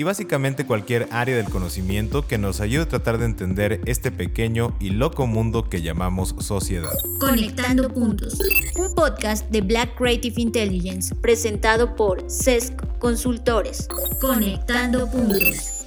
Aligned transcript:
y 0.00 0.02
básicamente 0.02 0.64
cualquier 0.64 1.08
área 1.10 1.36
del 1.36 1.50
conocimiento 1.50 2.26
que 2.26 2.38
nos 2.38 2.62
ayude 2.62 2.84
a 2.84 2.88
tratar 2.88 3.18
de 3.18 3.26
entender 3.26 3.82
este 3.84 4.10
pequeño 4.10 4.74
y 4.80 4.92
loco 4.92 5.26
mundo 5.26 5.68
que 5.68 5.82
llamamos 5.82 6.34
sociedad. 6.38 6.94
Conectando 7.18 7.86
Puntos, 7.92 8.38
un 8.78 8.94
podcast 8.94 9.50
de 9.50 9.60
Black 9.60 9.98
Creative 9.98 10.40
Intelligence 10.40 11.14
presentado 11.16 11.96
por 11.96 12.30
CESC 12.30 12.98
Consultores. 12.98 13.88
Conectando 14.22 15.06
Puntos. 15.10 15.84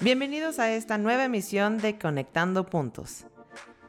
Bienvenidos 0.00 0.58
a 0.58 0.74
esta 0.74 0.98
nueva 0.98 1.26
emisión 1.26 1.78
de 1.78 1.96
Conectando 2.00 2.66
Puntos. 2.66 3.26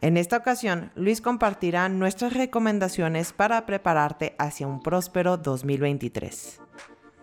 En 0.06 0.18
esta 0.18 0.38
ocasión, 0.38 0.92
Luis 0.94 1.20
compartirá 1.20 1.90
nuestras 1.90 2.34
recomendaciones 2.34 3.34
para 3.34 3.66
prepararte 3.66 4.36
hacia 4.38 4.68
un 4.68 4.84
próspero 4.84 5.38
2023. 5.38 6.62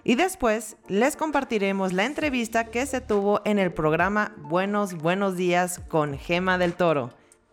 Y 0.02 0.16
después 0.16 0.76
les 0.88 1.14
compartiremos 1.14 1.92
la 1.92 2.06
entrevista 2.06 2.72
que 2.72 2.84
se 2.86 3.00
tuvo 3.00 3.40
en 3.44 3.60
el 3.60 3.72
programa 3.72 4.34
Buenos 4.36 4.94
Buenos 4.94 5.36
Días 5.36 5.80
con 5.86 6.18
Gema 6.18 6.58
del 6.58 6.74
Toro, 6.74 7.10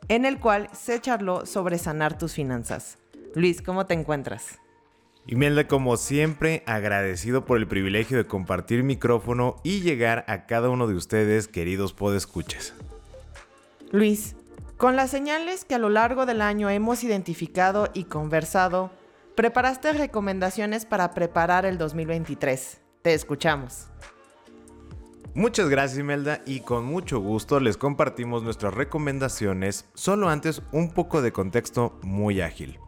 en 0.07 0.25
el 0.25 0.39
cual 0.39 0.67
se 0.73 0.99
charló 0.99 1.45
sobre 1.45 1.77
sanar 1.77 2.17
tus 2.17 2.33
finanzas. 2.33 2.97
Luis, 3.35 3.61
¿cómo 3.61 3.85
te 3.85 3.93
encuentras? 3.93 4.57
Imelda, 5.27 5.67
como 5.67 5.97
siempre, 5.97 6.63
agradecido 6.65 7.45
por 7.45 7.59
el 7.59 7.67
privilegio 7.67 8.17
de 8.17 8.25
compartir 8.25 8.81
micrófono 8.81 9.57
y 9.63 9.81
llegar 9.81 10.25
a 10.27 10.47
cada 10.47 10.71
uno 10.71 10.87
de 10.87 10.95
ustedes, 10.95 11.47
queridos 11.47 11.93
podescuchas. 11.93 12.73
Luis, 13.91 14.35
con 14.79 14.95
las 14.95 15.11
señales 15.11 15.65
que 15.65 15.75
a 15.75 15.77
lo 15.77 15.89
largo 15.89 16.25
del 16.25 16.41
año 16.41 16.69
hemos 16.69 17.03
identificado 17.03 17.89
y 17.93 18.05
conversado, 18.05 18.91
preparaste 19.35 19.91
recomendaciones 19.91 20.85
para 20.85 21.13
preparar 21.13 21.65
el 21.65 21.77
2023. 21.77 22.79
Te 23.01 23.13
escuchamos. 23.13 23.87
Muchas 25.33 25.67
gracias 25.67 25.99
Imelda 25.99 26.41
y 26.45 26.61
con 26.61 26.85
mucho 26.85 27.19
gusto 27.19 27.59
les 27.59 27.75
compartimos 27.75 28.41
nuestras 28.41 28.73
recomendaciones, 28.73 29.83
solo 29.95 30.29
antes 30.29 30.61
un 30.71 30.93
poco 30.93 31.21
de 31.21 31.33
contexto 31.33 31.99
muy 32.01 32.39
ágil. 32.39 32.79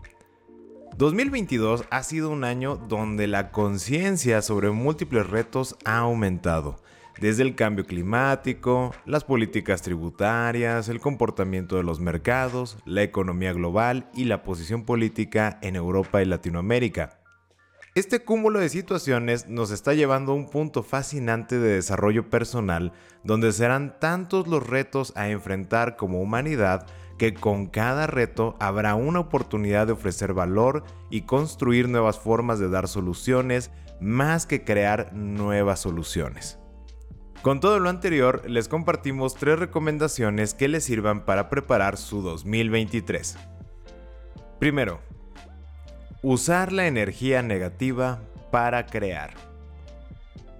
2022 0.95 1.83
ha 1.89 2.03
sido 2.03 2.29
un 2.29 2.45
año 2.45 2.77
donde 2.77 3.27
la 3.27 3.51
conciencia 3.51 4.41
sobre 4.41 4.71
múltiples 4.71 5.29
retos 5.29 5.75
ha 5.83 5.97
aumentado, 5.97 6.77
desde 7.21 7.43
el 7.43 7.53
cambio 7.53 7.85
climático, 7.85 8.95
las 9.05 9.23
políticas 9.23 9.83
tributarias, 9.83 10.89
el 10.89 10.99
comportamiento 10.99 11.77
de 11.77 11.83
los 11.83 11.99
mercados, 11.99 12.79
la 12.83 13.03
economía 13.03 13.53
global 13.53 14.09
y 14.15 14.25
la 14.25 14.41
posición 14.41 14.85
política 14.85 15.59
en 15.61 15.75
Europa 15.75 16.23
y 16.23 16.25
Latinoamérica. 16.25 17.19
Este 17.93 18.23
cúmulo 18.23 18.59
de 18.59 18.69
situaciones 18.69 19.47
nos 19.47 19.69
está 19.69 19.93
llevando 19.93 20.31
a 20.31 20.35
un 20.35 20.49
punto 20.49 20.81
fascinante 20.81 21.59
de 21.59 21.75
desarrollo 21.75 22.27
personal 22.31 22.91
donde 23.23 23.51
serán 23.51 23.99
tantos 23.99 24.47
los 24.47 24.65
retos 24.65 25.13
a 25.15 25.29
enfrentar 25.29 25.97
como 25.97 26.21
humanidad 26.21 26.87
que 27.19 27.35
con 27.35 27.67
cada 27.67 28.07
reto 28.07 28.55
habrá 28.59 28.95
una 28.95 29.19
oportunidad 29.19 29.85
de 29.85 29.93
ofrecer 29.93 30.33
valor 30.33 30.85
y 31.11 31.21
construir 31.21 31.87
nuevas 31.87 32.17
formas 32.17 32.57
de 32.57 32.69
dar 32.69 32.87
soluciones 32.87 33.69
más 33.99 34.47
que 34.47 34.63
crear 34.63 35.13
nuevas 35.13 35.81
soluciones. 35.81 36.60
Con 37.41 37.59
todo 37.59 37.79
lo 37.79 37.89
anterior, 37.89 38.47
les 38.47 38.67
compartimos 38.67 39.33
tres 39.33 39.57
recomendaciones 39.57 40.53
que 40.53 40.67
les 40.67 40.83
sirvan 40.83 41.25
para 41.25 41.49
preparar 41.49 41.97
su 41.97 42.21
2023. 42.21 43.35
Primero, 44.59 44.99
usar 46.21 46.71
la 46.71 46.85
energía 46.85 47.41
negativa 47.41 48.21
para 48.51 48.85
crear. 48.85 49.33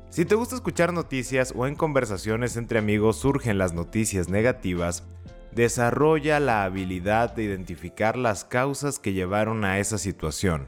Si 0.10 0.26
te 0.26 0.34
gusta 0.34 0.56
escuchar 0.56 0.92
noticias 0.92 1.54
o 1.56 1.68
en 1.68 1.76
conversaciones 1.76 2.58
entre 2.58 2.80
amigos 2.80 3.18
surgen 3.18 3.60
las 3.60 3.74
noticias 3.74 4.28
negativas, 4.28 5.04
desarrolla 5.52 6.40
la 6.40 6.64
habilidad 6.64 7.36
de 7.36 7.44
identificar 7.44 8.18
las 8.18 8.44
causas 8.44 8.98
que 8.98 9.14
llevaron 9.14 9.66
a 9.66 9.78
esa 9.78 10.00
situación. 10.00 10.68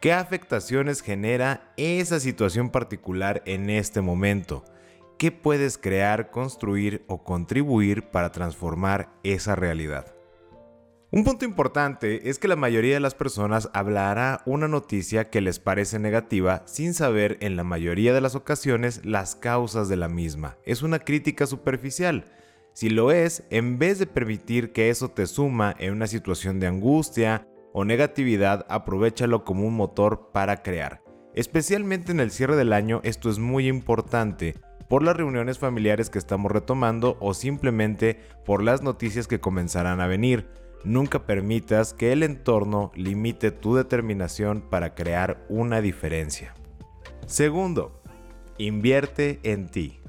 ¿Qué 0.00 0.12
afectaciones 0.12 1.00
genera 1.00 1.72
esa 1.78 2.20
situación 2.20 2.68
particular 2.68 3.42
en 3.46 3.70
este 3.70 4.02
momento? 4.02 4.62
¿Qué 5.18 5.32
puedes 5.32 5.78
crear, 5.78 6.30
construir 6.30 7.04
o 7.06 7.24
contribuir 7.24 8.10
para 8.10 8.32
transformar 8.32 9.12
esa 9.22 9.56
realidad? 9.56 10.14
Un 11.10 11.24
punto 11.24 11.44
importante 11.44 12.28
es 12.28 12.38
que 12.38 12.48
la 12.48 12.56
mayoría 12.56 12.94
de 12.94 13.00
las 13.00 13.14
personas 13.14 13.70
hablará 13.72 14.42
una 14.44 14.68
noticia 14.68 15.30
que 15.30 15.40
les 15.40 15.58
parece 15.58 15.98
negativa 15.98 16.62
sin 16.66 16.92
saber 16.92 17.38
en 17.40 17.56
la 17.56 17.64
mayoría 17.64 18.12
de 18.12 18.20
las 18.20 18.34
ocasiones 18.34 19.04
las 19.04 19.36
causas 19.36 19.88
de 19.88 19.96
la 19.96 20.08
misma. 20.08 20.58
Es 20.64 20.82
una 20.82 20.98
crítica 20.98 21.46
superficial 21.46 22.26
si 22.76 22.90
lo 22.90 23.10
es, 23.10 23.42
en 23.48 23.78
vez 23.78 23.98
de 23.98 24.06
permitir 24.06 24.72
que 24.72 24.90
eso 24.90 25.08
te 25.08 25.26
suma 25.26 25.74
en 25.78 25.94
una 25.94 26.06
situación 26.06 26.60
de 26.60 26.66
angustia 26.66 27.48
o 27.72 27.86
negatividad, 27.86 28.66
aprovechalo 28.68 29.46
como 29.46 29.66
un 29.66 29.74
motor 29.74 30.28
para 30.30 30.62
crear. 30.62 31.02
Especialmente 31.34 32.12
en 32.12 32.20
el 32.20 32.30
cierre 32.30 32.54
del 32.54 32.74
año 32.74 33.00
esto 33.02 33.30
es 33.30 33.38
muy 33.38 33.66
importante 33.66 34.56
por 34.88 35.02
las 35.02 35.16
reuniones 35.16 35.58
familiares 35.58 36.10
que 36.10 36.18
estamos 36.18 36.52
retomando 36.52 37.16
o 37.20 37.34
simplemente 37.34 38.20
por 38.44 38.62
las 38.62 38.82
noticias 38.82 39.26
que 39.26 39.40
comenzarán 39.40 40.00
a 40.00 40.06
venir. 40.06 40.48
Nunca 40.84 41.26
permitas 41.26 41.94
que 41.94 42.12
el 42.12 42.22
entorno 42.22 42.92
limite 42.94 43.50
tu 43.50 43.74
determinación 43.74 44.60
para 44.60 44.94
crear 44.94 45.44
una 45.48 45.80
diferencia. 45.80 46.54
Segundo, 47.26 48.00
invierte 48.58 49.40
en 49.42 49.68
ti. 49.68 50.00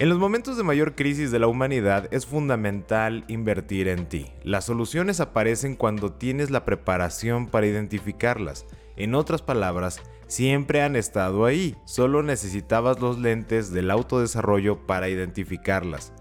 En 0.00 0.08
los 0.08 0.18
momentos 0.18 0.56
de 0.56 0.62
mayor 0.62 0.94
crisis 0.94 1.32
de 1.32 1.40
la 1.40 1.48
humanidad 1.48 2.06
es 2.12 2.24
fundamental 2.24 3.24
invertir 3.26 3.88
en 3.88 4.06
ti. 4.06 4.26
Las 4.44 4.64
soluciones 4.64 5.18
aparecen 5.18 5.74
cuando 5.74 6.12
tienes 6.12 6.50
la 6.50 6.64
preparación 6.64 7.48
para 7.48 7.66
identificarlas. 7.66 8.64
En 8.96 9.16
otras 9.16 9.42
palabras, 9.42 10.00
siempre 10.28 10.82
han 10.82 10.94
estado 10.94 11.44
ahí, 11.44 11.74
solo 11.84 12.22
necesitabas 12.22 13.00
los 13.00 13.18
lentes 13.18 13.72
del 13.72 13.90
autodesarrollo 13.90 14.86
para 14.86 15.08
identificarlas. 15.08 16.12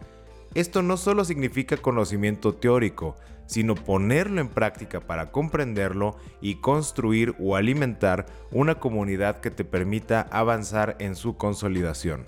Esto 0.56 0.82
no 0.82 0.98
solo 0.98 1.24
significa 1.24 1.78
conocimiento 1.78 2.56
teórico, 2.56 3.16
sino 3.46 3.76
ponerlo 3.76 4.42
en 4.42 4.50
práctica 4.50 5.00
para 5.00 5.32
comprenderlo 5.32 6.18
y 6.42 6.56
construir 6.56 7.36
o 7.40 7.56
alimentar 7.56 8.26
una 8.52 8.76
comunidad 8.76 9.40
que 9.40 9.52
te 9.52 9.64
permita 9.64 10.22
avanzar 10.32 10.96
en 11.00 11.16
su 11.16 11.38
consolidación. 11.38 12.26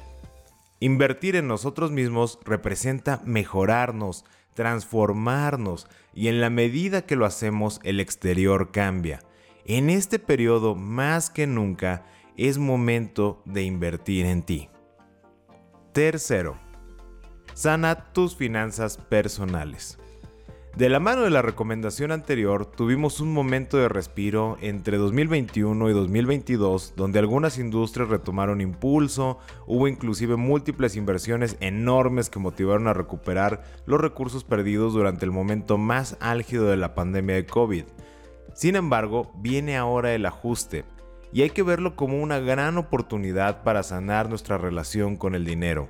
Invertir 0.80 1.36
en 1.36 1.48
nosotros 1.48 1.92
mismos 1.92 2.40
representa 2.46 3.22
mejorarnos, 3.26 4.26
transformarnos 4.54 5.88
y 6.14 6.28
en 6.30 6.40
la 6.40 6.50
medida 6.50 7.06
que 7.06 7.16
lo 7.16 7.26
hacemos 7.26 7.80
el 7.84 8.00
exterior 8.00 8.72
cambia. 8.72 9.22
En 9.66 9.90
este 9.90 10.20
periodo 10.20 10.76
más 10.76 11.30
que 11.30 11.48
nunca 11.48 12.06
es 12.38 12.58
momento 12.58 13.42
de 13.46 13.64
invertir 13.64 14.26
en 14.26 14.44
ti. 14.44 14.70
Tercero, 15.92 16.58
sana 17.54 18.14
tus 18.14 18.36
finanzas 18.36 18.98
personales. 18.98 20.00
De 20.76 20.88
la 20.88 21.02
mano 21.02 21.24
de 21.24 21.30
la 21.30 21.42
recomendación 21.42 22.12
anterior, 22.14 22.66
tuvimos 22.66 23.20
un 23.20 23.34
momento 23.34 23.76
de 23.76 23.90
respiro 23.90 24.58
entre 24.62 24.98
2021 24.98 25.90
y 25.90 25.94
2022 25.94 26.94
donde 26.96 27.20
algunas 27.20 27.58
industrias 27.58 28.08
retomaron 28.08 28.62
impulso, 28.62 29.40
hubo 29.68 29.90
inclusive 29.90 30.38
múltiples 30.38 30.96
inversiones 30.96 31.58
enormes 31.60 32.30
que 32.30 32.40
motivaron 32.40 32.88
a 32.88 32.94
recuperar 32.94 33.64
los 33.88 34.00
recursos 34.00 34.46
perdidos 34.46 34.94
durante 34.94 35.26
el 35.26 35.32
momento 35.32 35.78
más 35.78 36.16
álgido 36.22 36.68
de 36.68 36.78
la 36.78 36.96
pandemia 36.96 37.36
de 37.36 37.46
COVID. 37.46 37.84
Sin 38.60 38.76
embargo, 38.76 39.32
viene 39.36 39.78
ahora 39.78 40.14
el 40.14 40.26
ajuste, 40.26 40.84
y 41.32 41.44
hay 41.44 41.50
que 41.52 41.64
verlo 41.64 41.96
como 41.96 42.22
una 42.22 42.40
gran 42.40 42.78
oportunidad 42.78 43.64
para 43.64 43.84
sanar 43.84 44.28
nuestra 44.28 44.58
relación 44.58 45.16
con 45.16 45.34
el 45.34 45.46
dinero 45.46 45.88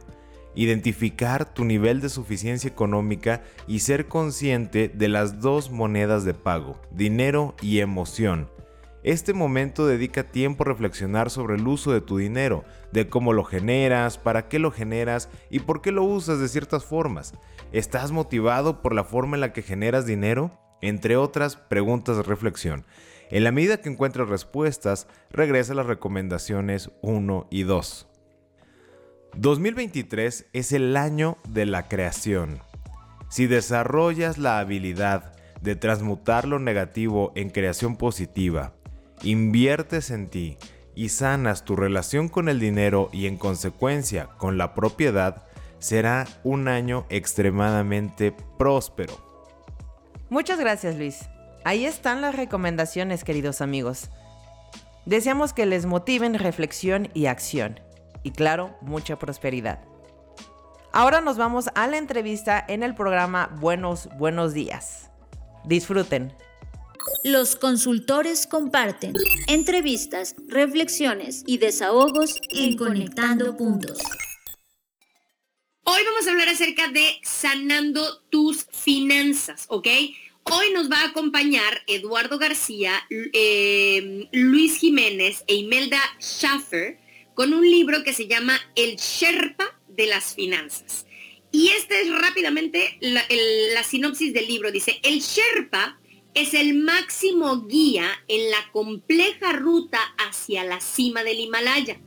identificar 0.53 1.51
tu 1.51 1.65
nivel 1.65 1.99
de 1.99 2.09
suficiencia 2.09 2.69
económica 2.69 3.41
y 3.65 3.79
ser 3.79 4.07
consciente 4.07 4.87
de 4.89 5.07
las 5.07 5.41
dos 5.41 5.71
monedas 5.71 6.25
de 6.25 6.35
pago, 6.35 6.79
dinero 6.91 7.55
y 7.59 7.79
emoción. 7.79 8.51
Este 9.01 9.33
momento 9.33 9.87
dedica 9.87 10.25
tiempo 10.25 10.63
a 10.63 10.67
reflexionar 10.67 11.31
sobre 11.31 11.55
el 11.55 11.67
uso 11.67 11.91
de 11.91 12.01
tu 12.01 12.17
dinero, 12.17 12.65
de 12.91 13.09
cómo 13.09 13.33
lo 13.33 13.45
generas, 13.45 14.19
para 14.19 14.47
qué 14.47 14.59
lo 14.59 14.69
generas 14.71 15.29
y 15.49 15.59
por 15.59 15.81
qué 15.81 15.91
lo 15.91 16.03
usas 16.03 16.39
de 16.39 16.49
ciertas 16.49 16.83
formas. 16.83 17.33
¿Estás 17.71 18.11
motivado 18.11 18.83
por 18.83 18.93
la 18.93 19.05
forma 19.05 19.37
en 19.37 19.41
la 19.41 19.53
que 19.53 19.63
generas 19.63 20.05
dinero? 20.05 20.51
Entre 20.81 21.17
otras 21.17 21.55
preguntas 21.55 22.17
de 22.17 22.23
reflexión. 22.23 22.85
En 23.31 23.43
la 23.43 23.51
medida 23.51 23.77
que 23.77 23.89
encuentres 23.89 24.27
respuestas, 24.27 25.07
regresa 25.29 25.73
a 25.73 25.75
las 25.75 25.85
recomendaciones 25.85 26.89
1 27.01 27.47
y 27.51 27.63
2. 27.63 28.07
2023 29.35 30.47
es 30.53 30.71
el 30.71 30.97
año 30.97 31.37
de 31.47 31.65
la 31.65 31.87
creación. 31.87 32.61
Si 33.29 33.45
desarrollas 33.45 34.37
la 34.39 34.59
habilidad 34.59 35.33
de 35.61 35.75
transmutar 35.75 36.47
lo 36.47 36.57
negativo 36.57 37.31
en 37.35 37.51
creación 37.51 37.95
positiva, 37.95 38.73
inviertes 39.21 40.09
en 40.09 40.29
ti 40.29 40.57
y 40.95 41.09
sanas 41.09 41.63
tu 41.63 41.75
relación 41.75 42.29
con 42.29 42.49
el 42.49 42.59
dinero 42.59 43.09
y 43.13 43.27
en 43.27 43.37
consecuencia 43.37 44.29
con 44.37 44.57
la 44.57 44.73
propiedad, 44.73 45.45
será 45.77 46.27
un 46.43 46.67
año 46.67 47.05
extremadamente 47.09 48.35
próspero. 48.57 49.28
Muchas 50.29 50.59
gracias 50.59 50.95
Luis. 50.95 51.21
Ahí 51.63 51.85
están 51.85 52.21
las 52.21 52.35
recomendaciones 52.35 53.23
queridos 53.23 53.61
amigos. 53.61 54.09
Deseamos 55.05 55.53
que 55.53 55.65
les 55.65 55.85
motiven 55.85 56.35
reflexión 56.35 57.09
y 57.13 57.25
acción. 57.25 57.79
Y 58.23 58.31
claro, 58.31 58.77
mucha 58.81 59.17
prosperidad. 59.17 59.79
Ahora 60.91 61.21
nos 61.21 61.37
vamos 61.37 61.69
a 61.75 61.87
la 61.87 61.97
entrevista 61.97 62.63
en 62.67 62.83
el 62.83 62.95
programa 62.95 63.55
Buenos, 63.59 64.09
buenos 64.17 64.53
días. 64.53 65.09
Disfruten. 65.65 66.33
Los 67.23 67.55
consultores 67.55 68.45
comparten 68.45 69.13
entrevistas, 69.47 70.35
reflexiones 70.47 71.43
y 71.45 71.57
desahogos 71.57 72.39
en 72.49 72.77
Conectando 72.77 73.57
Puntos. 73.57 73.99
Hoy 75.91 76.03
vamos 76.05 76.27
a 76.27 76.31
hablar 76.31 76.49
acerca 76.49 76.87
de 76.89 77.19
sanando 77.23 78.21
tus 78.29 78.67
finanzas, 78.71 79.65
¿ok? 79.69 79.87
Hoy 80.43 80.71
nos 80.71 80.87
va 80.87 81.01
a 81.01 81.07
acompañar 81.07 81.81
Eduardo 81.87 82.37
García, 82.37 82.93
eh, 83.09 84.27
Luis 84.31 84.77
Jiménez 84.77 85.43
e 85.47 85.55
Imelda 85.55 85.99
Schaffer 86.19 86.99
con 87.33 87.55
un 87.55 87.67
libro 87.67 88.03
que 88.03 88.13
se 88.13 88.27
llama 88.27 88.61
El 88.75 88.97
Sherpa 88.97 89.65
de 89.87 90.05
las 90.05 90.35
Finanzas. 90.35 91.07
Y 91.51 91.69
esta 91.69 91.99
es 91.99 92.11
rápidamente 92.11 92.99
la, 93.01 93.23
la 93.73 93.83
sinopsis 93.83 94.31
del 94.31 94.45
libro. 94.45 94.71
Dice, 94.71 94.99
el 95.01 95.21
Sherpa 95.21 95.99
es 96.35 96.53
el 96.53 96.75
máximo 96.75 97.65
guía 97.65 98.11
en 98.27 98.51
la 98.51 98.69
compleja 98.71 99.53
ruta 99.53 99.99
hacia 100.19 100.63
la 100.65 100.81
cima 100.81 101.23
del 101.23 101.39
Himalaya. 101.39 101.99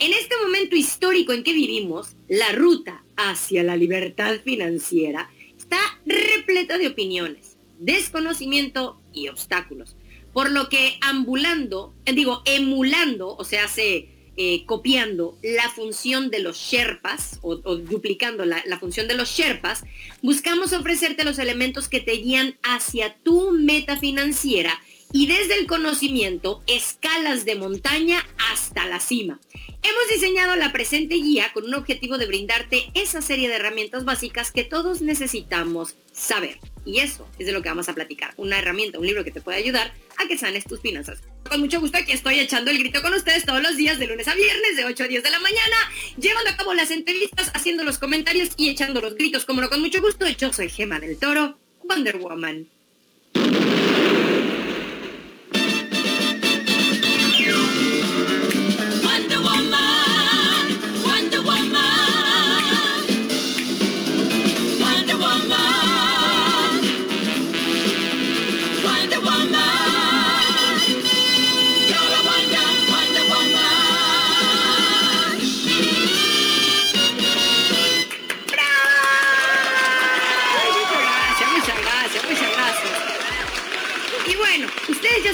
En 0.00 0.14
este 0.14 0.34
momento 0.42 0.76
histórico 0.76 1.34
en 1.34 1.44
que 1.44 1.52
vivimos, 1.52 2.16
la 2.26 2.52
ruta 2.52 3.04
hacia 3.16 3.62
la 3.62 3.76
libertad 3.76 4.40
financiera 4.42 5.30
está 5.58 5.78
repleta 6.06 6.78
de 6.78 6.86
opiniones, 6.86 7.58
desconocimiento 7.78 8.98
y 9.12 9.28
obstáculos. 9.28 9.96
Por 10.32 10.50
lo 10.52 10.70
que 10.70 10.96
ambulando, 11.02 11.92
eh, 12.06 12.14
digo, 12.14 12.40
emulando, 12.46 13.36
o 13.36 13.44
sea, 13.44 13.64
hace 13.64 14.08
eh, 14.38 14.64
copiando 14.64 15.36
la 15.42 15.68
función 15.68 16.30
de 16.30 16.38
los 16.38 16.56
Sherpas 16.56 17.38
o, 17.42 17.56
duplicando 17.56 18.46
la, 18.46 18.62
función 18.80 19.06
de 19.06 19.16
los 19.16 19.28
Sherpas, 19.28 19.84
buscamos 20.22 20.72
ofrecerte 20.72 21.24
los 21.24 21.38
elementos 21.38 21.90
que 21.90 22.00
te 22.00 22.12
guían 22.12 22.56
hacia 22.62 23.18
tu 23.18 23.50
meta 23.50 23.98
financiera 23.98 24.80
y 25.12 25.26
desde 25.26 25.58
el 25.58 25.66
conocimiento 25.66 26.62
escalas 26.66 27.44
de 27.44 27.56
montaña 27.56 28.24
hasta 28.50 28.86
la 28.86 29.00
cima. 29.00 29.40
Hemos 29.82 30.08
diseñado 30.12 30.56
la 30.56 30.72
presente 30.72 31.14
guía 31.14 31.50
con 31.54 31.64
un 31.64 31.74
objetivo 31.74 32.18
de 32.18 32.26
brindarte 32.26 32.90
esa 32.94 33.22
serie 33.22 33.48
de 33.48 33.56
herramientas 33.56 34.04
básicas 34.04 34.50
que 34.52 34.64
todos 34.64 35.00
necesitamos 35.00 35.96
saber. 36.12 36.58
Y 36.84 36.98
eso 36.98 37.28
es 37.38 37.46
de 37.46 37.52
lo 37.52 37.62
que 37.62 37.68
vamos 37.68 37.88
a 37.88 37.94
platicar. 37.94 38.32
Una 38.36 38.58
herramienta, 38.58 38.98
un 38.98 39.06
libro 39.06 39.24
que 39.24 39.30
te 39.30 39.40
puede 39.40 39.58
ayudar 39.58 39.92
a 40.18 40.26
que 40.26 40.38
sanes 40.38 40.64
tus 40.64 40.80
finanzas. 40.80 41.20
Con 41.48 41.60
mucho 41.60 41.80
gusto 41.80 41.98
aquí 41.98 42.12
estoy 42.12 42.38
echando 42.38 42.70
el 42.70 42.78
grito 42.78 43.02
con 43.02 43.14
ustedes 43.14 43.44
todos 43.44 43.62
los 43.62 43.76
días 43.76 43.98
de 43.98 44.06
lunes 44.06 44.28
a 44.28 44.34
viernes 44.34 44.76
de 44.76 44.84
8 44.84 45.04
a 45.04 45.08
10 45.08 45.22
de 45.22 45.30
la 45.30 45.40
mañana, 45.40 45.76
llevando 46.18 46.50
a 46.50 46.56
cabo 46.56 46.74
las 46.74 46.90
entrevistas, 46.90 47.50
haciendo 47.54 47.84
los 47.84 47.98
comentarios 47.98 48.50
y 48.56 48.68
echando 48.68 49.00
los 49.00 49.14
gritos. 49.14 49.44
Como 49.44 49.60
no, 49.60 49.70
con 49.70 49.80
mucho 49.80 50.00
gusto, 50.00 50.28
yo 50.28 50.52
soy 50.52 50.68
Gema 50.68 51.00
del 51.00 51.18
Toro, 51.18 51.58
Wonder 51.84 52.18
Woman. 52.18 52.68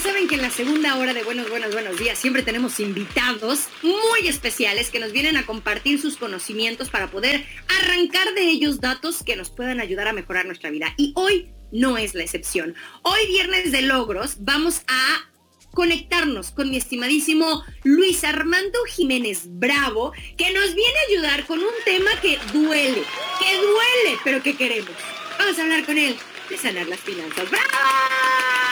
Saben 0.00 0.28
que 0.28 0.34
en 0.34 0.42
la 0.42 0.50
segunda 0.50 0.96
hora 0.96 1.14
de 1.14 1.22
Buenos, 1.22 1.48
Buenos, 1.48 1.72
Buenos 1.72 1.98
Días 1.98 2.18
siempre 2.18 2.42
tenemos 2.42 2.80
invitados 2.80 3.68
muy 3.82 4.28
especiales 4.28 4.90
que 4.90 4.98
nos 4.98 5.12
vienen 5.12 5.36
a 5.36 5.46
compartir 5.46 6.00
sus 6.00 6.16
conocimientos 6.16 6.90
para 6.90 7.10
poder 7.10 7.46
arrancar 7.80 8.34
de 8.34 8.42
ellos 8.42 8.80
datos 8.80 9.22
que 9.22 9.36
nos 9.36 9.48
puedan 9.48 9.80
ayudar 9.80 10.08
a 10.08 10.12
mejorar 10.12 10.44
nuestra 10.44 10.70
vida. 10.70 10.92
Y 10.98 11.12
hoy 11.14 11.48
no 11.72 11.96
es 11.96 12.14
la 12.14 12.22
excepción. 12.22 12.74
Hoy, 13.02 13.26
viernes 13.26 13.72
de 13.72 13.82
logros, 13.82 14.36
vamos 14.40 14.82
a 14.86 15.30
conectarnos 15.72 16.50
con 16.50 16.70
mi 16.70 16.76
estimadísimo 16.76 17.64
Luis 17.82 18.22
Armando 18.24 18.78
Jiménez 18.88 19.44
Bravo, 19.46 20.12
que 20.36 20.52
nos 20.52 20.74
viene 20.74 20.98
a 20.98 21.12
ayudar 21.12 21.46
con 21.46 21.58
un 21.58 21.74
tema 21.84 22.10
que 22.20 22.38
duele, 22.52 23.02
que 23.40 23.56
duele, 23.56 24.18
pero 24.24 24.42
que 24.42 24.56
queremos. 24.56 24.92
Vamos 25.38 25.58
a 25.58 25.62
hablar 25.62 25.86
con 25.86 25.96
él 25.96 26.16
de 26.50 26.58
sanar 26.58 26.86
las 26.86 27.00
finanzas. 27.00 27.50
¡Bravo! 27.50 28.65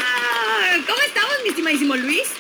¿Cómo 0.87 0.99
estamos, 1.05 1.33
mi 1.43 1.49
estimadísimo 1.49 1.97
Luis? 1.97 2.33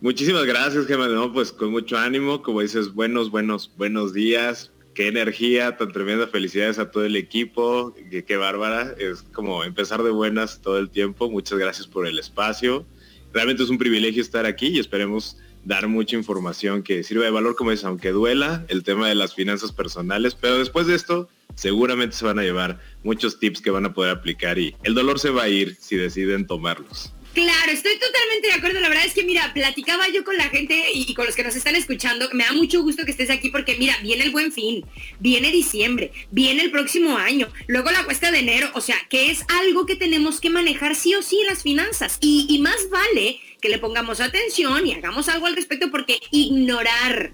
Muchísimas 0.00 0.44
gracias, 0.44 0.86
Gemma. 0.86 1.08
No, 1.08 1.32
pues 1.32 1.50
con 1.52 1.70
mucho 1.70 1.98
ánimo, 1.98 2.42
como 2.42 2.60
dices, 2.60 2.92
buenos, 2.92 3.30
buenos, 3.30 3.72
buenos 3.76 4.12
días. 4.12 4.70
Qué 4.94 5.08
energía, 5.08 5.76
tan 5.76 5.90
tremenda. 5.90 6.28
Felicidades 6.28 6.78
a 6.78 6.90
todo 6.90 7.04
el 7.04 7.16
equipo. 7.16 7.92
Qué, 8.10 8.24
qué 8.24 8.36
bárbara. 8.36 8.94
Es 8.98 9.22
como 9.32 9.64
empezar 9.64 10.02
de 10.04 10.10
buenas 10.10 10.60
todo 10.60 10.78
el 10.78 10.90
tiempo. 10.90 11.28
Muchas 11.28 11.58
gracias 11.58 11.88
por 11.88 12.06
el 12.06 12.18
espacio. 12.18 12.86
Realmente 13.32 13.64
es 13.64 13.68
un 13.68 13.78
privilegio 13.78 14.22
estar 14.22 14.46
aquí 14.46 14.68
y 14.68 14.78
esperemos 14.78 15.36
dar 15.64 15.88
mucha 15.88 16.14
información 16.14 16.84
que 16.84 17.02
sirva 17.02 17.24
de 17.24 17.30
valor, 17.30 17.56
como 17.56 17.72
es, 17.72 17.84
aunque 17.84 18.10
duela, 18.10 18.64
el 18.68 18.84
tema 18.84 19.08
de 19.08 19.16
las 19.16 19.34
finanzas 19.34 19.72
personales. 19.72 20.36
Pero 20.36 20.58
después 20.58 20.86
de 20.86 20.94
esto, 20.94 21.28
seguramente 21.56 22.14
se 22.14 22.24
van 22.24 22.38
a 22.38 22.42
llevar 22.42 22.78
muchos 23.02 23.40
tips 23.40 23.60
que 23.60 23.70
van 23.70 23.86
a 23.86 23.92
poder 23.92 24.12
aplicar 24.12 24.58
y 24.58 24.76
el 24.84 24.94
dolor 24.94 25.18
se 25.18 25.30
va 25.30 25.44
a 25.44 25.48
ir 25.48 25.76
si 25.80 25.96
deciden 25.96 26.46
tomarlos. 26.46 27.12
Claro, 27.36 27.70
estoy 27.70 27.98
totalmente 27.98 28.48
de 28.48 28.54
acuerdo. 28.54 28.80
La 28.80 28.88
verdad 28.88 29.04
es 29.04 29.12
que, 29.12 29.22
mira, 29.22 29.52
platicaba 29.52 30.08
yo 30.08 30.24
con 30.24 30.38
la 30.38 30.48
gente 30.48 30.84
y, 30.94 31.12
con 31.12 31.26
los 31.26 31.36
que 31.36 31.44
nos 31.44 31.54
están 31.54 31.76
escuchando. 31.76 32.30
Me 32.32 32.44
da 32.44 32.52
mucho 32.52 32.80
gusto 32.80 33.04
que 33.04 33.10
estés 33.10 33.28
aquí 33.28 33.50
porque, 33.50 33.76
mira, 33.76 33.94
viene 34.02 34.24
el 34.24 34.30
buen 34.30 34.52
fin, 34.52 34.86
viene 35.20 35.50
diciembre, 35.50 36.12
viene 36.30 36.62
el 36.62 36.70
próximo 36.70 37.18
año, 37.18 37.52
luego 37.66 37.90
la 37.90 38.04
cuesta 38.04 38.30
de 38.30 38.38
enero. 38.38 38.70
O 38.72 38.80
sea, 38.80 38.96
que 39.10 39.30
es 39.30 39.44
algo 39.48 39.84
que 39.84 39.96
tenemos 39.96 40.40
que 40.40 40.48
manejar 40.48 40.94
sí 40.94 41.14
o 41.14 41.20
sí 41.20 41.42
las 41.46 41.62
finanzas. 41.62 42.16
Y, 42.22 42.46
y 42.48 42.58
más 42.62 42.88
vale 42.88 43.38
que 43.60 43.68
le 43.68 43.76
pongamos 43.76 44.22
atención 44.22 44.86
y 44.86 44.94
hagamos 44.94 45.28
algo 45.28 45.44
al 45.44 45.56
respecto 45.56 45.90
porque 45.90 46.18
ignorar 46.30 47.32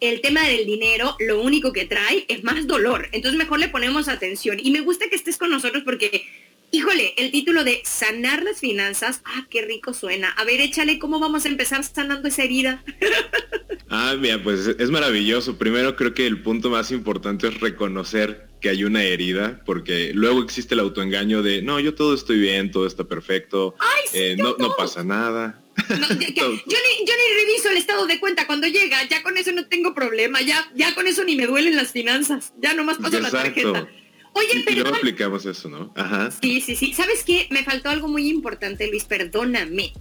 el 0.00 0.20
tema 0.20 0.46
del 0.46 0.66
dinero 0.66 1.16
lo 1.20 1.40
único 1.40 1.72
que 1.72 1.86
trae 1.86 2.26
es 2.28 2.44
más 2.44 2.66
dolor. 2.66 3.08
Entonces 3.12 3.38
mejor 3.38 3.60
le 3.60 3.68
ponemos 3.68 4.08
atención. 4.08 4.58
Y 4.62 4.72
me 4.72 4.82
gusta 4.82 5.08
que 5.08 5.16
estés 5.16 5.38
con 5.38 5.50
nosotros 5.50 5.84
porque 5.84 6.26
Híjole, 6.70 7.14
el 7.16 7.30
título 7.30 7.64
de 7.64 7.80
Sanar 7.84 8.42
las 8.42 8.60
finanzas, 8.60 9.22
ah, 9.24 9.46
qué 9.48 9.62
rico 9.62 9.94
suena. 9.94 10.28
A 10.30 10.44
ver, 10.44 10.60
échale 10.60 10.98
cómo 10.98 11.18
vamos 11.18 11.46
a 11.46 11.48
empezar 11.48 11.82
sanando 11.82 12.28
esa 12.28 12.42
herida. 12.42 12.84
ah, 13.88 14.14
mira, 14.18 14.42
pues 14.42 14.66
es 14.66 14.90
maravilloso. 14.90 15.56
Primero 15.56 15.96
creo 15.96 16.12
que 16.12 16.26
el 16.26 16.42
punto 16.42 16.68
más 16.68 16.90
importante 16.90 17.48
es 17.48 17.58
reconocer 17.60 18.48
que 18.60 18.68
hay 18.68 18.84
una 18.84 19.02
herida, 19.02 19.62
porque 19.64 20.12
luego 20.14 20.42
existe 20.42 20.74
el 20.74 20.80
autoengaño 20.80 21.42
de, 21.42 21.62
no, 21.62 21.80
yo 21.80 21.94
todo 21.94 22.14
estoy 22.14 22.38
bien, 22.38 22.70
todo 22.70 22.86
está 22.86 23.04
perfecto, 23.04 23.74
eh, 24.12 24.36
no, 24.38 24.56
no, 24.58 24.74
pasa 24.76 25.04
nada. 25.04 25.62
yo, 25.88 25.96
ni, 26.16 26.26
yo, 26.34 26.44
ni, 26.44 27.44
reviso 27.44 27.70
el 27.70 27.76
estado 27.76 28.06
de 28.06 28.18
cuenta 28.18 28.46
cuando 28.46 28.66
llega, 28.66 29.08
ya 29.08 29.22
con 29.22 29.36
eso 29.36 29.52
no 29.52 29.66
tengo 29.66 29.94
problema, 29.94 30.42
ya, 30.42 30.70
ya 30.74 30.94
con 30.94 31.06
eso 31.06 31.24
ni 31.24 31.36
me 31.36 31.46
duelen 31.46 31.76
las 31.76 31.92
finanzas, 31.92 32.52
ya 32.60 32.74
nomás 32.74 32.98
paso 32.98 33.20
la 33.20 33.30
tarjeta. 33.30 33.88
Oye, 34.38 34.62
pero... 34.64 34.88
Aplicamos 34.88 35.44
eso, 35.46 35.68
¿no? 35.68 35.92
Ajá. 35.96 36.30
Sí, 36.30 36.60
sí, 36.60 36.76
sí. 36.76 36.92
¿Sabes 36.94 37.24
qué? 37.24 37.48
Me 37.50 37.64
faltó 37.64 37.90
algo 37.90 38.08
muy 38.08 38.28
importante, 38.28 38.88
Luis, 38.88 39.04
perdóname. 39.04 39.92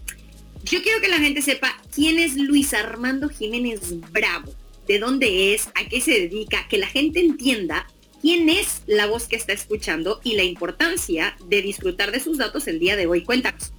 Yo 0.63 0.81
quiero 0.81 0.99
que 1.01 1.07
la 1.07 1.19
gente 1.19 1.41
sepa 1.41 1.81
quién 1.93 2.19
es 2.19 2.35
Luis 2.35 2.73
Armando 2.73 3.29
Jiménez 3.29 3.79
Bravo, 4.11 4.53
de 4.87 4.99
dónde 4.99 5.53
es, 5.53 5.67
a 5.75 5.87
qué 5.87 6.01
se 6.01 6.11
dedica, 6.11 6.67
que 6.67 6.77
la 6.77 6.87
gente 6.87 7.19
entienda 7.19 7.87
quién 8.21 8.49
es 8.49 8.81
la 8.85 9.07
voz 9.07 9.27
que 9.27 9.35
está 9.35 9.53
escuchando 9.53 10.19
y 10.23 10.35
la 10.35 10.43
importancia 10.43 11.37
de 11.47 11.61
disfrutar 11.61 12.11
de 12.11 12.19
sus 12.19 12.37
datos 12.37 12.67
el 12.67 12.79
día 12.79 12.95
de 12.95 13.07
hoy. 13.07 13.23
Cuéntanos. 13.23 13.71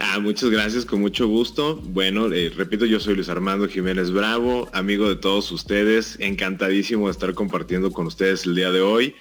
Ah, 0.00 0.20
muchas 0.20 0.50
gracias, 0.50 0.84
con 0.84 1.00
mucho 1.00 1.26
gusto. 1.26 1.76
Bueno, 1.76 2.32
eh, 2.32 2.52
repito, 2.56 2.84
yo 2.84 3.00
soy 3.00 3.16
Luis 3.16 3.28
Armando 3.28 3.68
Jiménez 3.68 4.12
Bravo, 4.12 4.68
amigo 4.72 5.08
de 5.08 5.16
todos 5.16 5.50
ustedes, 5.50 6.16
encantadísimo 6.20 7.06
de 7.06 7.12
estar 7.12 7.34
compartiendo 7.34 7.90
con 7.90 8.06
ustedes 8.06 8.46
el 8.46 8.54
día 8.54 8.70
de 8.70 8.80
hoy. 8.80 9.14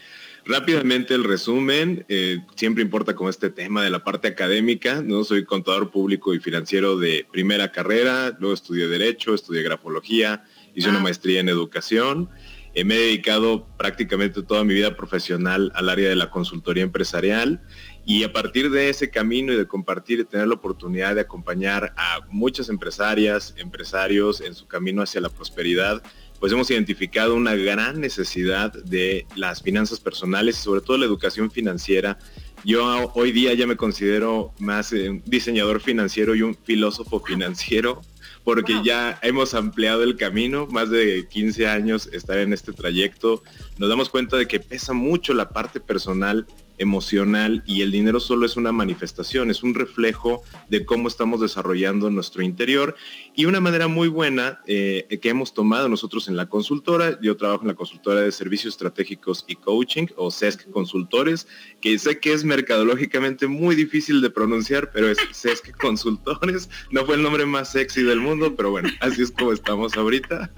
Rápidamente 0.48 1.13
el 1.13 1.25
resumen, 1.25 2.06
eh, 2.08 2.39
siempre 2.56 2.82
importa 2.82 3.16
con 3.16 3.27
este 3.27 3.50
tema 3.50 3.84
de 3.84 3.89
la 3.89 4.06
parte 4.06 4.30
académica, 4.30 5.01
¿no? 5.01 5.25
Soy 5.25 5.44
contador 5.44 5.92
público 5.92 6.34
y 6.34 6.39
financiero 6.39 6.98
de 6.98 7.25
primera 7.30 7.74
carrera, 7.74 8.36
luego 8.39 8.54
estudié 8.54 8.88
Derecho, 8.88 9.34
estudié 9.34 9.62
Grafología, 9.62 10.46
hice 10.74 10.88
una 10.88 11.00
ah. 11.00 11.04
maestría 11.04 11.42
en 11.42 11.50
Educación. 11.50 12.30
Eh, 12.74 12.86
me 12.86 12.96
he 12.96 13.00
dedicado 13.00 13.68
prácticamente 13.77 14.42
toda 14.42 14.63
mi 14.63 14.74
vida 14.74 14.96
profesional 14.96 15.70
al 15.75 15.89
área 15.89 16.08
de 16.08 16.16
la 16.16 16.30
consultoría 16.30 16.84
empresarial 16.84 17.62
y 18.06 18.24
a 18.24 18.32
partir 18.32 18.70
de 18.72 18.89
ese 18.89 19.10
camino 19.10 19.51
y 19.51 19.58
de 19.58 19.68
compartir 19.68 20.22
y 20.22 20.24
tener 20.24 20.48
la 20.48 20.54
oportunidad 20.54 21.16
de 21.16 21.22
acompañar 21.22 21.94
a 21.98 22.20
muchas 22.30 22.70
empresarias, 22.70 23.54
empresarios 23.58 24.39
en 24.39 24.54
su 24.54 24.66
camino 24.66 25.01
hacia 25.01 25.20
la 25.20 25.30
prosperidad, 25.30 26.01
pues 26.39 26.51
hemos 26.51 26.70
identificado 26.70 27.36
una 27.36 27.56
gran 27.56 28.00
necesidad 28.00 28.72
de 28.72 29.25
las 29.36 29.62
finanzas 29.62 30.00
personales 30.00 30.60
y 30.60 30.63
sobre 30.63 30.82
todo 30.82 30.98
la 30.98 31.06
educación 31.06 31.50
financiera. 31.50 32.17
Yo 32.63 33.12
hoy 33.13 33.32
día 33.32 33.53
ya 33.53 33.67
me 33.67 33.77
considero 33.77 34.53
más 34.60 34.91
eh, 34.94 35.10
un 35.10 35.24
diseñador 35.25 35.82
financiero 35.82 36.36
y 36.36 36.41
un 36.41 36.56
filósofo 36.56 37.20
financiero 37.20 38.01
porque 38.44 38.75
ya 38.82 39.20
hemos 39.24 39.53
ampliado 39.53 40.03
el 40.03 40.15
camino, 40.15 40.67
más 40.67 40.89
de 40.89 41.27
15 41.27 41.67
años 41.67 42.08
estar 42.13 42.38
en 42.38 42.53
este 42.53 42.72
trayecto. 42.72 43.44
Nos 43.77 43.89
damos 43.89 44.10
cuenta 44.10 44.38
de 44.38 44.48
que 44.48 44.62
pesa 44.62 44.94
mucho 44.94 45.34
la 45.34 45.50
parte 45.50 45.82
personal 45.82 46.48
emocional 46.77 47.63
y 47.65 47.81
el 47.81 47.91
dinero 47.91 48.19
solo 48.19 48.46
es 48.46 48.57
una 48.57 48.72
manifestación, 48.72 49.51
es 49.51 49.63
un 49.63 49.74
reflejo 49.74 50.43
de 50.69 50.86
cómo 50.86 51.07
estamos 51.07 51.41
desarrollando 51.41 52.10
nuestro 52.10 52.41
interior. 52.41 52.96
Y 53.36 53.46
una 53.46 53.60
manera 53.60 53.88
muy 53.88 54.07
buena 54.07 54.62
eh, 54.67 55.19
que 55.22 55.29
hemos 55.29 55.53
tomado 55.53 55.89
nosotros 55.89 56.27
en 56.27 56.36
la 56.36 56.48
consultora, 56.48 57.19
yo 57.22 57.38
trabajo 57.38 57.62
en 57.63 57.69
la 57.69 57.75
consultora 57.75 58.22
de 58.22 58.31
servicios 58.31 58.74
estratégicos 58.74 59.46
y 59.48 59.55
coaching 59.55 60.07
o 60.15 60.31
SESC 60.31 60.69
Consultores, 60.72 61.48
que 61.81 61.98
sé 62.00 62.19
que 62.19 62.34
es 62.34 62.43
mercadológicamente 62.43 63.48
muy 63.48 63.75
difícil 63.75 64.22
de 64.22 64.29
pronunciar, 64.29 64.91
pero 64.91 65.10
es 65.10 65.17
SESC 65.31 65.75
Consultores, 65.77 66.69
no 66.91 67.05
fue 67.05 67.15
el 67.15 67.24
nombre 67.24 67.46
más 67.46 67.72
sexy 67.72 68.03
del 68.03 68.19
mundo, 68.19 68.55
pero 68.55 68.72
bueno, 68.72 68.89
así 69.00 69.22
es 69.22 69.31
como 69.31 69.51
estamos 69.51 69.96
ahorita. 69.96 70.51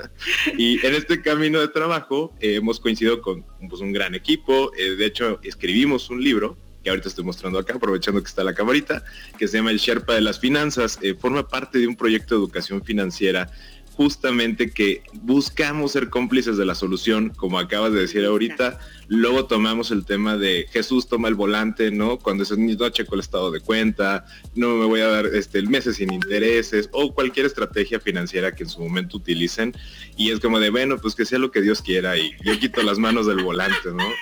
Y 0.57 0.85
en 0.85 0.95
este 0.95 1.21
camino 1.21 1.59
de 1.59 1.67
trabajo 1.67 2.33
eh, 2.39 2.55
hemos 2.55 2.79
coincidido 2.79 3.21
con 3.21 3.45
pues, 3.67 3.81
un 3.81 3.91
gran 3.91 4.15
equipo, 4.15 4.71
eh, 4.77 4.95
de 4.95 5.05
hecho 5.05 5.39
escribimos 5.43 6.08
un 6.09 6.23
libro 6.23 6.57
que 6.83 6.89
ahorita 6.89 7.09
estoy 7.09 7.25
mostrando 7.25 7.59
acá, 7.59 7.75
aprovechando 7.75 8.21
que 8.21 8.27
está 8.27 8.43
la 8.43 8.53
camarita, 8.53 9.03
que 9.37 9.47
se 9.47 9.57
llama 9.57 9.71
El 9.71 9.79
Sherpa 9.79 10.13
de 10.13 10.21
las 10.21 10.39
Finanzas. 10.39 10.97
Eh, 11.01 11.13
forma 11.13 11.47
parte 11.47 11.79
de 11.79 11.87
un 11.87 11.95
proyecto 11.95 12.35
de 12.35 12.41
educación 12.41 12.83
financiera 12.83 13.51
justamente 13.99 14.71
que 14.71 15.03
buscamos 15.11 15.91
ser 15.91 16.09
cómplices 16.09 16.55
de 16.55 16.65
la 16.65 16.73
solución, 16.73 17.33
como 17.35 17.59
acabas 17.59 17.91
de 17.91 17.99
decir 17.99 18.23
ahorita. 18.23 18.79
Luego 19.09 19.47
tomamos 19.47 19.89
el 19.89 20.05
tema 20.05 20.37
de 20.37 20.67
Jesús 20.71 21.07
toma 21.07 21.29
el 21.29 21.33
volante, 21.33 21.89
¿no? 21.89 22.19
Cuando 22.19 22.43
es 22.43 22.55
no 22.55 22.89
checo 22.89 23.15
el 23.15 23.21
estado 23.21 23.49
de 23.49 23.59
cuenta, 23.59 24.23
no 24.53 24.75
me 24.75 24.85
voy 24.85 25.01
a 25.01 25.07
dar 25.07 25.25
este, 25.25 25.63
meses 25.63 25.95
sin 25.95 26.13
intereses 26.13 26.89
o 26.91 27.11
cualquier 27.15 27.47
estrategia 27.47 27.99
financiera 27.99 28.51
que 28.51 28.63
en 28.63 28.69
su 28.69 28.81
momento 28.81 29.17
utilicen. 29.17 29.75
Y 30.15 30.29
es 30.29 30.39
como 30.39 30.59
de, 30.59 30.69
bueno, 30.69 30.99
pues 30.99 31.15
que 31.15 31.25
sea 31.25 31.39
lo 31.39 31.49
que 31.49 31.61
Dios 31.61 31.81
quiera 31.81 32.17
y 32.17 32.35
yo 32.43 32.59
quito 32.59 32.83
las 32.83 32.99
manos 32.99 33.25
del 33.25 33.43
volante, 33.43 33.89
¿no? 33.91 34.07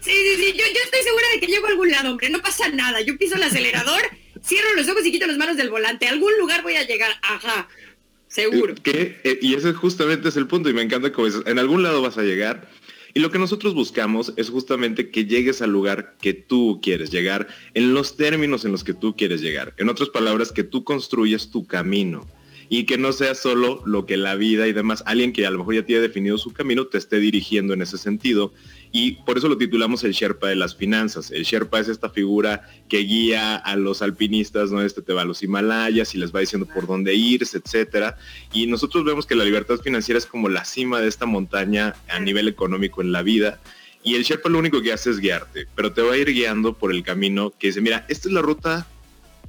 Sí, 0.00 0.10
sí, 0.10 0.36
sí, 0.36 0.52
yo, 0.52 0.64
yo 0.64 0.80
estoy 0.84 1.02
segura 1.02 1.24
de 1.34 1.40
que 1.40 1.46
llego 1.46 1.66
a 1.66 1.70
algún 1.70 1.90
lado, 1.90 2.10
hombre, 2.10 2.30
no 2.30 2.40
pasa 2.40 2.68
nada. 2.68 3.00
Yo 3.00 3.18
piso 3.18 3.34
el 3.34 3.42
acelerador, 3.42 4.00
cierro 4.44 4.74
los 4.76 4.88
ojos 4.88 5.04
y 5.04 5.10
quito 5.10 5.26
las 5.26 5.38
manos 5.38 5.56
del 5.56 5.70
volante. 5.70 6.06
A 6.06 6.10
algún 6.10 6.32
lugar 6.38 6.62
voy 6.62 6.76
a 6.76 6.86
llegar, 6.86 7.10
ajá. 7.22 7.68
Seguro. 8.28 8.74
Que, 8.76 9.20
eh, 9.24 9.38
y 9.42 9.54
ese 9.54 9.72
justamente 9.72 10.28
es 10.28 10.36
el 10.36 10.46
punto 10.46 10.70
y 10.70 10.72
me 10.72 10.82
encanta 10.82 11.12
como 11.12 11.26
dices, 11.26 11.42
en 11.46 11.58
algún 11.58 11.82
lado 11.82 12.00
vas 12.00 12.16
a 12.16 12.22
llegar. 12.22 12.68
Y 13.14 13.20
lo 13.20 13.30
que 13.30 13.38
nosotros 13.38 13.74
buscamos 13.74 14.32
es 14.36 14.50
justamente 14.50 15.10
que 15.10 15.26
llegues 15.26 15.60
al 15.62 15.70
lugar 15.70 16.16
que 16.20 16.32
tú 16.32 16.80
quieres 16.82 17.10
llegar, 17.10 17.48
en 17.74 17.94
los 17.94 18.16
términos 18.16 18.64
en 18.64 18.72
los 18.72 18.84
que 18.84 18.94
tú 18.94 19.16
quieres 19.16 19.40
llegar. 19.40 19.74
En 19.76 19.88
otras 19.88 20.08
palabras, 20.08 20.52
que 20.52 20.64
tú 20.64 20.84
construyas 20.84 21.50
tu 21.50 21.66
camino 21.66 22.26
y 22.72 22.86
que 22.86 22.96
no 22.96 23.12
sea 23.12 23.34
solo 23.34 23.82
lo 23.84 24.06
que 24.06 24.16
la 24.16 24.34
vida 24.34 24.66
y 24.66 24.72
demás, 24.72 25.02
alguien 25.04 25.34
que 25.34 25.44
a 25.44 25.50
lo 25.50 25.58
mejor 25.58 25.74
ya 25.74 25.84
tiene 25.84 26.00
definido 26.00 26.38
su 26.38 26.54
camino 26.54 26.86
te 26.86 26.96
esté 26.96 27.18
dirigiendo 27.18 27.74
en 27.74 27.82
ese 27.82 27.98
sentido. 27.98 28.54
Y 28.90 29.16
por 29.26 29.36
eso 29.36 29.50
lo 29.50 29.58
titulamos 29.58 30.04
el 30.04 30.12
Sherpa 30.12 30.48
de 30.48 30.56
las 30.56 30.74
finanzas. 30.74 31.30
El 31.32 31.42
Sherpa 31.42 31.80
es 31.80 31.88
esta 31.88 32.08
figura 32.08 32.66
que 32.88 33.00
guía 33.00 33.56
a 33.56 33.76
los 33.76 34.00
alpinistas, 34.00 34.70
¿no? 34.70 34.80
Este 34.80 35.02
te 35.02 35.12
va 35.12 35.20
a 35.20 35.26
los 35.26 35.42
Himalayas 35.42 36.14
y 36.14 36.18
les 36.18 36.34
va 36.34 36.40
diciendo 36.40 36.66
por 36.66 36.86
dónde 36.86 37.14
irse, 37.14 37.58
etcétera. 37.58 38.16
Y 38.54 38.66
nosotros 38.66 39.04
vemos 39.04 39.26
que 39.26 39.34
la 39.34 39.44
libertad 39.44 39.78
financiera 39.78 40.16
es 40.16 40.24
como 40.24 40.48
la 40.48 40.64
cima 40.64 41.02
de 41.02 41.08
esta 41.08 41.26
montaña 41.26 41.94
a 42.08 42.20
nivel 42.20 42.48
económico 42.48 43.02
en 43.02 43.12
la 43.12 43.20
vida. 43.20 43.60
Y 44.02 44.14
el 44.14 44.22
Sherpa 44.22 44.48
lo 44.48 44.58
único 44.58 44.80
que 44.80 44.94
hace 44.94 45.10
es 45.10 45.18
guiarte, 45.18 45.66
pero 45.76 45.92
te 45.92 46.00
va 46.00 46.14
a 46.14 46.16
ir 46.16 46.32
guiando 46.32 46.72
por 46.72 46.90
el 46.90 47.02
camino 47.02 47.52
que 47.58 47.66
dice, 47.66 47.82
mira, 47.82 48.06
esta 48.08 48.28
es 48.28 48.32
la 48.32 48.40
ruta 48.40 48.86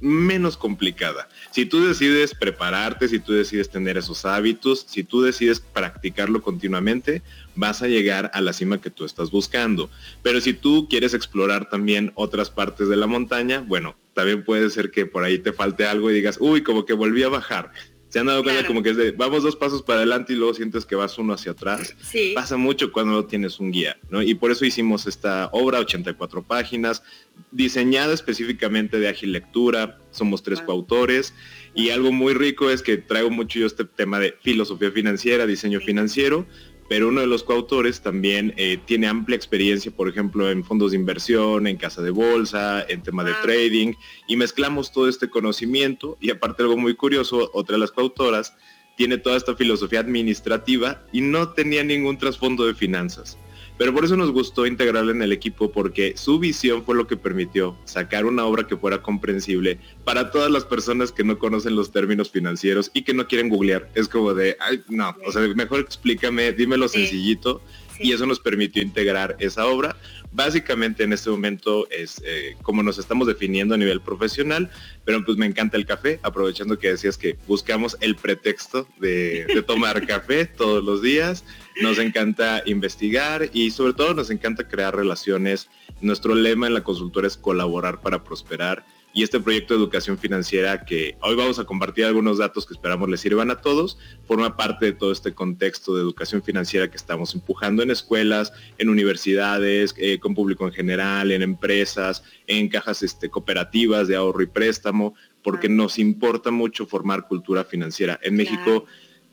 menos 0.04 0.56
complicada. 0.56 1.28
Si 1.50 1.64
tú 1.64 1.84
decides 1.84 2.34
prepararte, 2.34 3.08
si 3.08 3.18
tú 3.18 3.32
decides 3.32 3.70
tener 3.70 3.96
esos 3.96 4.24
hábitos, 4.24 4.84
si 4.86 5.02
tú 5.02 5.22
decides 5.22 5.60
practicarlo 5.60 6.42
continuamente, 6.42 7.22
vas 7.54 7.82
a 7.82 7.88
llegar 7.88 8.30
a 8.34 8.40
la 8.40 8.52
cima 8.52 8.80
que 8.80 8.90
tú 8.90 9.04
estás 9.04 9.30
buscando. 9.30 9.90
Pero 10.22 10.40
si 10.40 10.52
tú 10.52 10.88
quieres 10.88 11.14
explorar 11.14 11.70
también 11.70 12.12
otras 12.14 12.50
partes 12.50 12.88
de 12.88 12.96
la 12.96 13.06
montaña, 13.06 13.64
bueno, 13.66 13.96
también 14.12 14.44
puede 14.44 14.70
ser 14.70 14.90
que 14.90 15.06
por 15.06 15.24
ahí 15.24 15.38
te 15.38 15.52
falte 15.52 15.86
algo 15.86 16.10
y 16.10 16.14
digas, 16.14 16.36
uy, 16.38 16.62
como 16.62 16.84
que 16.84 16.92
volví 16.92 17.22
a 17.22 17.28
bajar. 17.28 17.72
¿Se 18.14 18.20
han 18.20 18.26
dado 18.26 18.44
cuenta 18.44 18.64
como 18.64 18.80
que 18.80 18.90
es 18.90 18.96
de, 18.96 19.10
vamos 19.10 19.42
dos 19.42 19.56
pasos 19.56 19.82
para 19.82 19.96
adelante 19.98 20.34
y 20.34 20.36
luego 20.36 20.54
sientes 20.54 20.86
que 20.86 20.94
vas 20.94 21.18
uno 21.18 21.32
hacia 21.32 21.50
atrás? 21.50 21.96
Sí. 22.00 22.30
Pasa 22.32 22.56
mucho 22.56 22.92
cuando 22.92 23.10
no 23.10 23.24
tienes 23.24 23.58
un 23.58 23.72
guía, 23.72 23.96
¿no? 24.08 24.22
Y 24.22 24.36
por 24.36 24.52
eso 24.52 24.64
hicimos 24.64 25.08
esta 25.08 25.48
obra, 25.50 25.80
84 25.80 26.44
páginas, 26.44 27.02
diseñada 27.50 28.14
específicamente 28.14 29.00
de 29.00 29.08
ágil 29.08 29.32
lectura, 29.32 29.98
somos 30.12 30.44
tres 30.44 30.60
coautores 30.60 31.34
y 31.74 31.90
algo 31.90 32.12
muy 32.12 32.34
rico 32.34 32.70
es 32.70 32.82
que 32.82 32.98
traigo 32.98 33.30
mucho 33.30 33.58
yo 33.58 33.66
este 33.66 33.84
tema 33.84 34.20
de 34.20 34.36
filosofía 34.40 34.92
financiera, 34.92 35.44
diseño 35.44 35.80
financiero, 35.80 36.46
pero 36.88 37.08
uno 37.08 37.20
de 37.20 37.26
los 37.26 37.42
coautores 37.42 38.00
también 38.00 38.52
eh, 38.56 38.78
tiene 38.84 39.06
amplia 39.06 39.36
experiencia, 39.36 39.90
por 39.90 40.08
ejemplo, 40.08 40.50
en 40.50 40.64
fondos 40.64 40.90
de 40.92 40.98
inversión, 40.98 41.66
en 41.66 41.76
casa 41.76 42.02
de 42.02 42.10
bolsa, 42.10 42.84
en 42.88 43.02
tema 43.02 43.24
de 43.24 43.32
ah. 43.32 43.40
trading, 43.42 43.94
y 44.28 44.36
mezclamos 44.36 44.92
todo 44.92 45.08
este 45.08 45.30
conocimiento, 45.30 46.18
y 46.20 46.30
aparte 46.30 46.62
algo 46.62 46.76
muy 46.76 46.94
curioso, 46.94 47.50
otra 47.54 47.74
de 47.74 47.80
las 47.80 47.92
coautoras 47.92 48.54
tiene 48.96 49.18
toda 49.18 49.36
esta 49.36 49.56
filosofía 49.56 50.00
administrativa 50.00 51.04
y 51.12 51.20
no 51.20 51.48
tenía 51.50 51.82
ningún 51.82 52.18
trasfondo 52.18 52.64
de 52.66 52.74
finanzas. 52.74 53.38
Pero 53.76 53.92
por 53.92 54.04
eso 54.04 54.16
nos 54.16 54.30
gustó 54.30 54.66
integrarla 54.66 55.10
en 55.12 55.22
el 55.22 55.32
equipo 55.32 55.72
porque 55.72 56.14
su 56.16 56.38
visión 56.38 56.84
fue 56.84 56.94
lo 56.94 57.06
que 57.06 57.16
permitió 57.16 57.76
sacar 57.84 58.24
una 58.24 58.44
obra 58.44 58.66
que 58.66 58.76
fuera 58.76 59.02
comprensible 59.02 59.80
para 60.04 60.30
todas 60.30 60.50
las 60.50 60.64
personas 60.64 61.10
que 61.10 61.24
no 61.24 61.38
conocen 61.38 61.74
los 61.74 61.90
términos 61.90 62.30
financieros 62.30 62.90
y 62.94 63.02
que 63.02 63.14
no 63.14 63.26
quieren 63.26 63.48
googlear. 63.48 63.88
Es 63.94 64.08
como 64.08 64.32
de, 64.32 64.56
ay, 64.60 64.82
no, 64.88 65.16
o 65.26 65.32
sea, 65.32 65.42
mejor 65.54 65.80
explícame, 65.80 66.52
dímelo 66.52 66.88
sencillito. 66.88 67.60
Y 67.98 68.12
eso 68.12 68.26
nos 68.26 68.40
permitió 68.40 68.82
integrar 68.82 69.36
esa 69.38 69.66
obra. 69.66 69.96
Básicamente 70.32 71.04
en 71.04 71.12
este 71.12 71.30
momento 71.30 71.88
es 71.90 72.20
eh, 72.24 72.56
como 72.62 72.82
nos 72.82 72.98
estamos 72.98 73.26
definiendo 73.28 73.74
a 73.74 73.78
nivel 73.78 74.00
profesional, 74.00 74.68
pero 75.04 75.24
pues 75.24 75.38
me 75.38 75.46
encanta 75.46 75.76
el 75.76 75.86
café, 75.86 76.18
aprovechando 76.22 76.78
que 76.78 76.88
decías 76.88 77.16
que 77.16 77.36
buscamos 77.46 77.96
el 78.00 78.16
pretexto 78.16 78.88
de, 78.98 79.46
de 79.46 79.62
tomar 79.62 80.06
café 80.08 80.46
todos 80.46 80.82
los 80.82 81.02
días. 81.02 81.44
Nos 81.82 81.98
encanta 81.98 82.62
investigar 82.66 83.48
y 83.52 83.70
sobre 83.70 83.92
todo 83.92 84.14
nos 84.14 84.30
encanta 84.30 84.66
crear 84.66 84.96
relaciones. 84.96 85.68
Nuestro 86.00 86.34
lema 86.34 86.66
en 86.66 86.74
la 86.74 86.82
consultora 86.82 87.28
es 87.28 87.36
colaborar 87.36 88.00
para 88.00 88.24
prosperar 88.24 88.84
y 89.14 89.22
este 89.22 89.38
proyecto 89.38 89.74
de 89.74 89.80
educación 89.80 90.18
financiera 90.18 90.84
que 90.84 91.16
hoy 91.22 91.36
vamos 91.36 91.60
a 91.60 91.64
compartir 91.64 92.04
algunos 92.04 92.38
datos 92.38 92.66
que 92.66 92.74
esperamos 92.74 93.08
les 93.08 93.20
sirvan 93.20 93.48
a 93.52 93.60
todos, 93.60 93.96
forma 94.26 94.56
parte 94.56 94.86
de 94.86 94.92
todo 94.92 95.12
este 95.12 95.32
contexto 95.32 95.94
de 95.94 96.02
educación 96.02 96.42
financiera 96.42 96.90
que 96.90 96.96
estamos 96.96 97.32
empujando 97.32 97.84
en 97.84 97.92
escuelas, 97.92 98.52
en 98.76 98.88
universidades, 98.88 99.94
eh, 99.98 100.18
con 100.18 100.34
público 100.34 100.66
en 100.66 100.72
general, 100.72 101.30
en 101.30 101.42
empresas, 101.42 102.24
en 102.48 102.68
cajas 102.68 103.04
este, 103.04 103.30
cooperativas 103.30 104.08
de 104.08 104.16
ahorro 104.16 104.42
y 104.42 104.46
préstamo, 104.46 105.14
porque 105.44 105.68
nos 105.68 106.00
importa 106.00 106.50
mucho 106.50 106.84
formar 106.84 107.28
cultura 107.28 107.62
financiera. 107.64 108.18
En 108.20 108.34
México 108.34 108.84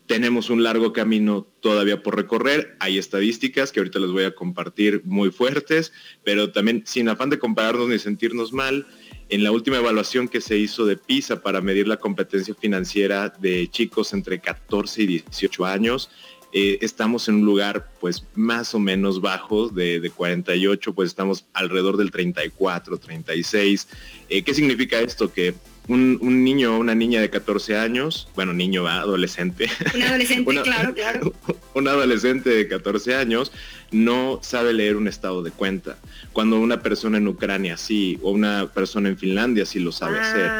tenemos 0.06 0.50
un 0.50 0.62
largo 0.62 0.94
camino 0.94 1.48
todavía 1.62 2.04
por 2.04 2.18
recorrer. 2.18 2.76
Hay 2.80 2.98
estadísticas 2.98 3.72
que 3.72 3.80
ahorita 3.80 3.98
les 3.98 4.12
voy 4.12 4.26
a 4.26 4.36
compartir 4.36 5.02
muy 5.06 5.32
fuertes, 5.32 5.94
pero 6.24 6.52
también 6.52 6.84
sin 6.86 7.10
afán 7.10 7.30
de 7.30 7.40
compararnos 7.40 7.88
ni 7.88 7.98
sentirnos 7.98 8.54
mal. 8.54 8.86
En 9.32 9.46
la 9.46 9.52
última 9.54 9.78
evaluación 9.78 10.28
que 10.28 10.42
se 10.42 10.58
hizo 10.58 10.86
de 10.86 10.98
PISA 10.98 11.42
para 11.42 11.62
medir 11.62 11.88
la 11.88 11.96
competencia 11.96 12.54
financiera 12.54 13.30
de 13.30 13.70
chicos 13.70 14.12
entre 14.12 14.42
14 14.42 15.04
y 15.04 15.08
18 15.08 15.66
años, 15.66 16.10
eh, 16.52 16.80
estamos 16.82 17.30
en 17.30 17.36
un 17.36 17.46
lugar 17.46 17.90
pues 18.02 18.26
más 18.36 18.76
o 18.76 18.80
menos 18.80 19.22
bajo 19.22 19.70
de, 19.70 20.02
de, 20.02 20.10
48, 20.10 20.94
pues 20.94 21.08
estamos 21.08 21.46
alrededor 21.54 21.96
del 21.96 22.12
34, 22.12 22.98
36. 22.98 23.88
Eh, 24.28 24.44
¿Qué 24.44 24.54
significa 24.54 25.00
esto? 25.00 25.32
Que 25.32 25.56
un, 25.88 26.44
niño 26.44 26.76
o 26.76 26.80
una 26.80 26.96
niña 26.96 27.22
de 27.22 27.30
14 27.30 27.78
años, 27.78 28.28
bueno, 28.36 28.54
niño, 28.54 28.88
adolescente. 28.88 29.70
Un 29.94 30.04
adolescente, 30.04 30.62
claro, 30.64 30.94
claro. 30.94 31.34
Un 31.74 31.88
adolescente 31.88 32.50
de 32.50 32.68
14 32.68 33.16
años 33.16 33.52
no 33.92 34.40
sabe 34.42 34.74
leer 34.74 34.98
un 34.98 35.08
estado 35.08 35.42
de 35.42 35.52
cuenta. 35.52 35.98
Cuando 36.34 36.60
una 36.60 36.82
persona 36.82 37.18
en 37.18 37.28
Ucrania 37.28 37.78
sí, 37.78 38.20
o 38.22 38.32
una 38.32 38.68
persona 38.74 39.08
en 39.08 39.18
Finlandia 39.18 39.66
sí 39.66 39.80
lo 39.80 39.94
sabe 39.94 40.20
hacer. 40.20 40.52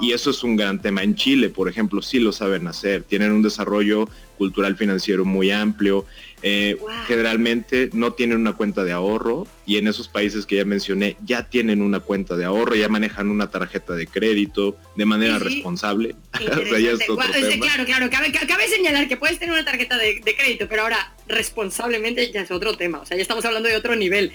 Y, 0.00 0.12
eso 0.12 0.30
es 0.30 0.42
un 0.42 0.56
gran 0.56 0.80
tema. 0.80 1.02
En 1.02 1.14
Chile, 1.14 1.48
por 1.48 1.68
ejemplo, 1.68 2.02
sí 2.02 2.18
lo 2.18 2.32
saben 2.32 2.66
hacer. 2.66 3.02
Tienen 3.02 3.32
un 3.32 3.42
desarrollo 3.42 4.08
cultural 4.38 4.76
financiero 4.76 5.24
muy 5.24 5.50
amplio. 5.50 6.04
Eh, 6.44 6.76
generalmente 7.06 7.90
no 7.92 8.14
tienen 8.14 8.38
una 8.38 8.54
cuenta 8.54 8.82
de 8.82 8.90
ahorro 8.90 9.46
y 9.64 9.76
en 9.76 9.86
esos 9.86 10.08
países 10.08 10.44
que 10.44 10.56
ya 10.56 10.64
mencioné 10.64 11.16
ya 11.24 11.48
tienen 11.48 11.80
una 11.80 12.00
cuenta 12.00 12.36
de 12.36 12.44
ahorro, 12.44 12.74
ya 12.74 12.88
manejan 12.88 13.28
una 13.28 13.48
tarjeta 13.48 13.94
de 13.94 14.08
crédito 14.08 14.76
de 14.96 15.04
manera 15.04 15.38
responsable. 15.38 16.16
claro, 16.32 17.84
claro, 17.84 18.10
cabe, 18.10 18.68
señalar 18.68 19.06
que 19.06 19.16
puedes 19.16 19.38
tener 19.38 19.54
una 19.54 19.64
tarjeta 19.64 19.96
de, 19.96 20.20
de 20.24 20.36
crédito, 20.36 20.66
pero 20.68 20.82
ahora 20.82 21.14
responsablemente 21.28 22.32
ya 22.32 22.40
es 22.40 22.50
otro 22.50 22.76
tema, 22.76 22.98
o 22.98 23.06
sea, 23.06 23.16
ya 23.16 23.22
estamos 23.22 23.44
hablando 23.44 23.68
de 23.68 23.76
otro 23.76 23.94
nivel. 23.94 24.32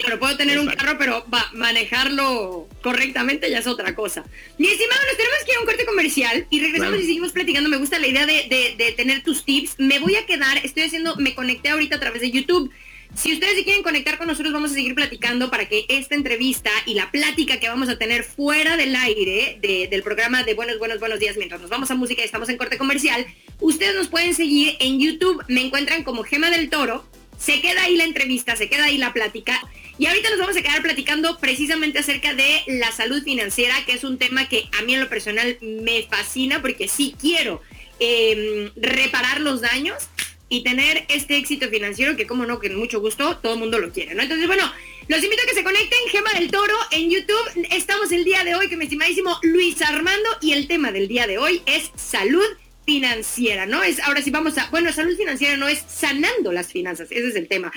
Claro, 0.00 0.18
puedo 0.18 0.36
tener 0.36 0.58
un 0.58 0.66
carro, 0.66 0.96
pero 0.98 1.26
va, 1.32 1.50
manejarlo 1.52 2.68
correctamente 2.82 3.50
ya 3.50 3.58
es 3.58 3.66
otra 3.66 3.94
cosa. 3.94 4.24
Mi 4.56 4.68
estimado, 4.68 5.00
nos 5.06 5.16
tenemos 5.16 5.38
que 5.44 5.50
ir 5.52 5.56
a 5.58 5.60
un 5.60 5.66
corte 5.66 5.84
comercial 5.84 6.46
y 6.48 6.60
regresamos 6.60 7.00
y 7.00 7.02
seguimos 7.02 7.32
platicando. 7.32 7.68
Me 7.68 7.76
gusta 7.76 7.98
la 7.98 8.06
idea 8.06 8.24
de, 8.24 8.94
tener 8.96 9.22
tus 9.22 9.44
tips. 9.44 9.74
Me 9.78 9.98
voy 9.98 10.16
a 10.16 10.24
quedar, 10.24 10.58
estoy 10.64 10.84
haciendo, 10.84 11.16
me 11.16 11.34
conecté 11.34 11.68
ahorita 11.68 11.96
a 11.96 12.00
través 12.00 12.22
de 12.22 12.30
YouTube. 12.30 12.70
Si 13.14 13.32
ustedes 13.32 13.56
se 13.56 13.64
quieren 13.64 13.82
conectar 13.82 14.18
con 14.18 14.28
nosotros, 14.28 14.52
vamos 14.52 14.70
a 14.70 14.74
seguir 14.74 14.94
platicando 14.94 15.50
para 15.50 15.68
que 15.68 15.84
esta 15.88 16.14
entrevista 16.14 16.70
y 16.86 16.94
la 16.94 17.10
plática 17.10 17.58
que 17.58 17.68
vamos 17.68 17.88
a 17.88 17.98
tener 17.98 18.22
fuera 18.22 18.76
del 18.76 18.94
aire 18.94 19.58
del 19.60 20.02
programa 20.02 20.44
de 20.44 20.54
Buenos, 20.54 20.78
Buenos, 20.78 21.00
Buenos 21.00 21.18
Días, 21.18 21.36
mientras 21.36 21.60
nos 21.60 21.70
vamos 21.70 21.90
a 21.90 21.94
música 21.96 22.22
y 22.22 22.24
estamos 22.24 22.48
en 22.48 22.56
corte 22.56 22.78
comercial, 22.78 23.26
ustedes 23.58 23.96
nos 23.96 24.08
pueden 24.08 24.34
seguir 24.34 24.76
en 24.78 25.00
YouTube. 25.00 25.42
Me 25.48 25.60
encuentran 25.60 26.04
como 26.04 26.22
Gema 26.22 26.50
del 26.50 26.70
Toro. 26.70 27.04
Se 27.40 27.60
queda 27.62 27.84
ahí 27.84 27.96
la 27.96 28.04
entrevista, 28.04 28.54
se 28.54 28.68
queda 28.68 28.84
ahí 28.84 28.98
la 28.98 29.12
plática. 29.12 29.60
Y 29.98 30.06
ahorita 30.06 30.30
nos 30.30 30.38
vamos 30.38 30.56
a 30.56 30.62
quedar 30.62 30.82
platicando 30.82 31.38
precisamente 31.38 31.98
acerca 31.98 32.34
de 32.34 32.62
la 32.66 32.92
salud 32.92 33.22
financiera, 33.22 33.74
que 33.86 33.92
es 33.92 34.04
un 34.04 34.18
tema 34.18 34.48
que 34.48 34.68
a 34.78 34.82
mí 34.82 34.94
en 34.94 35.00
lo 35.00 35.08
personal 35.08 35.58
me 35.60 36.02
fascina 36.02 36.60
porque 36.60 36.86
sí 36.86 37.14
quiero 37.20 37.62
em, 37.98 38.70
reparar 38.76 39.40
los 39.40 39.60
daños 39.62 39.96
y 40.48 40.62
tener 40.64 41.06
este 41.08 41.36
éxito 41.36 41.68
financiero 41.68 42.16
que 42.16 42.26
como 42.26 42.44
no, 42.44 42.58
que 42.58 42.68
mucho 42.70 43.00
gusto 43.00 43.36
todo 43.38 43.54
el 43.54 43.58
mundo 43.60 43.78
lo 43.78 43.92
quiere, 43.92 44.14
¿no? 44.14 44.22
Entonces, 44.22 44.46
bueno, 44.46 44.70
los 45.08 45.22
invito 45.22 45.42
a 45.42 45.46
que 45.46 45.54
se 45.54 45.64
conecten, 45.64 45.98
Gema 46.10 46.32
del 46.34 46.50
Toro 46.50 46.76
en 46.90 47.08
YouTube. 47.08 47.66
Estamos 47.70 48.12
el 48.12 48.24
día 48.24 48.44
de 48.44 48.54
hoy 48.54 48.68
con 48.68 48.78
mi 48.78 48.84
estimadísimo 48.84 49.38
Luis 49.42 49.80
Armando 49.80 50.28
y 50.42 50.52
el 50.52 50.66
tema 50.66 50.92
del 50.92 51.08
día 51.08 51.26
de 51.26 51.38
hoy 51.38 51.62
es 51.66 51.90
salud 51.94 52.46
financiera, 52.84 53.66
¿no? 53.66 53.82
Es 53.82 54.00
ahora 54.00 54.22
sí 54.22 54.30
vamos 54.30 54.58
a, 54.58 54.68
bueno, 54.70 54.92
salud 54.92 55.16
financiera 55.16 55.56
no 55.56 55.68
es 55.68 55.84
sanando 55.88 56.52
las 56.52 56.68
finanzas, 56.72 57.08
ese 57.10 57.28
es 57.28 57.36
el 57.36 57.48
tema. 57.48 57.72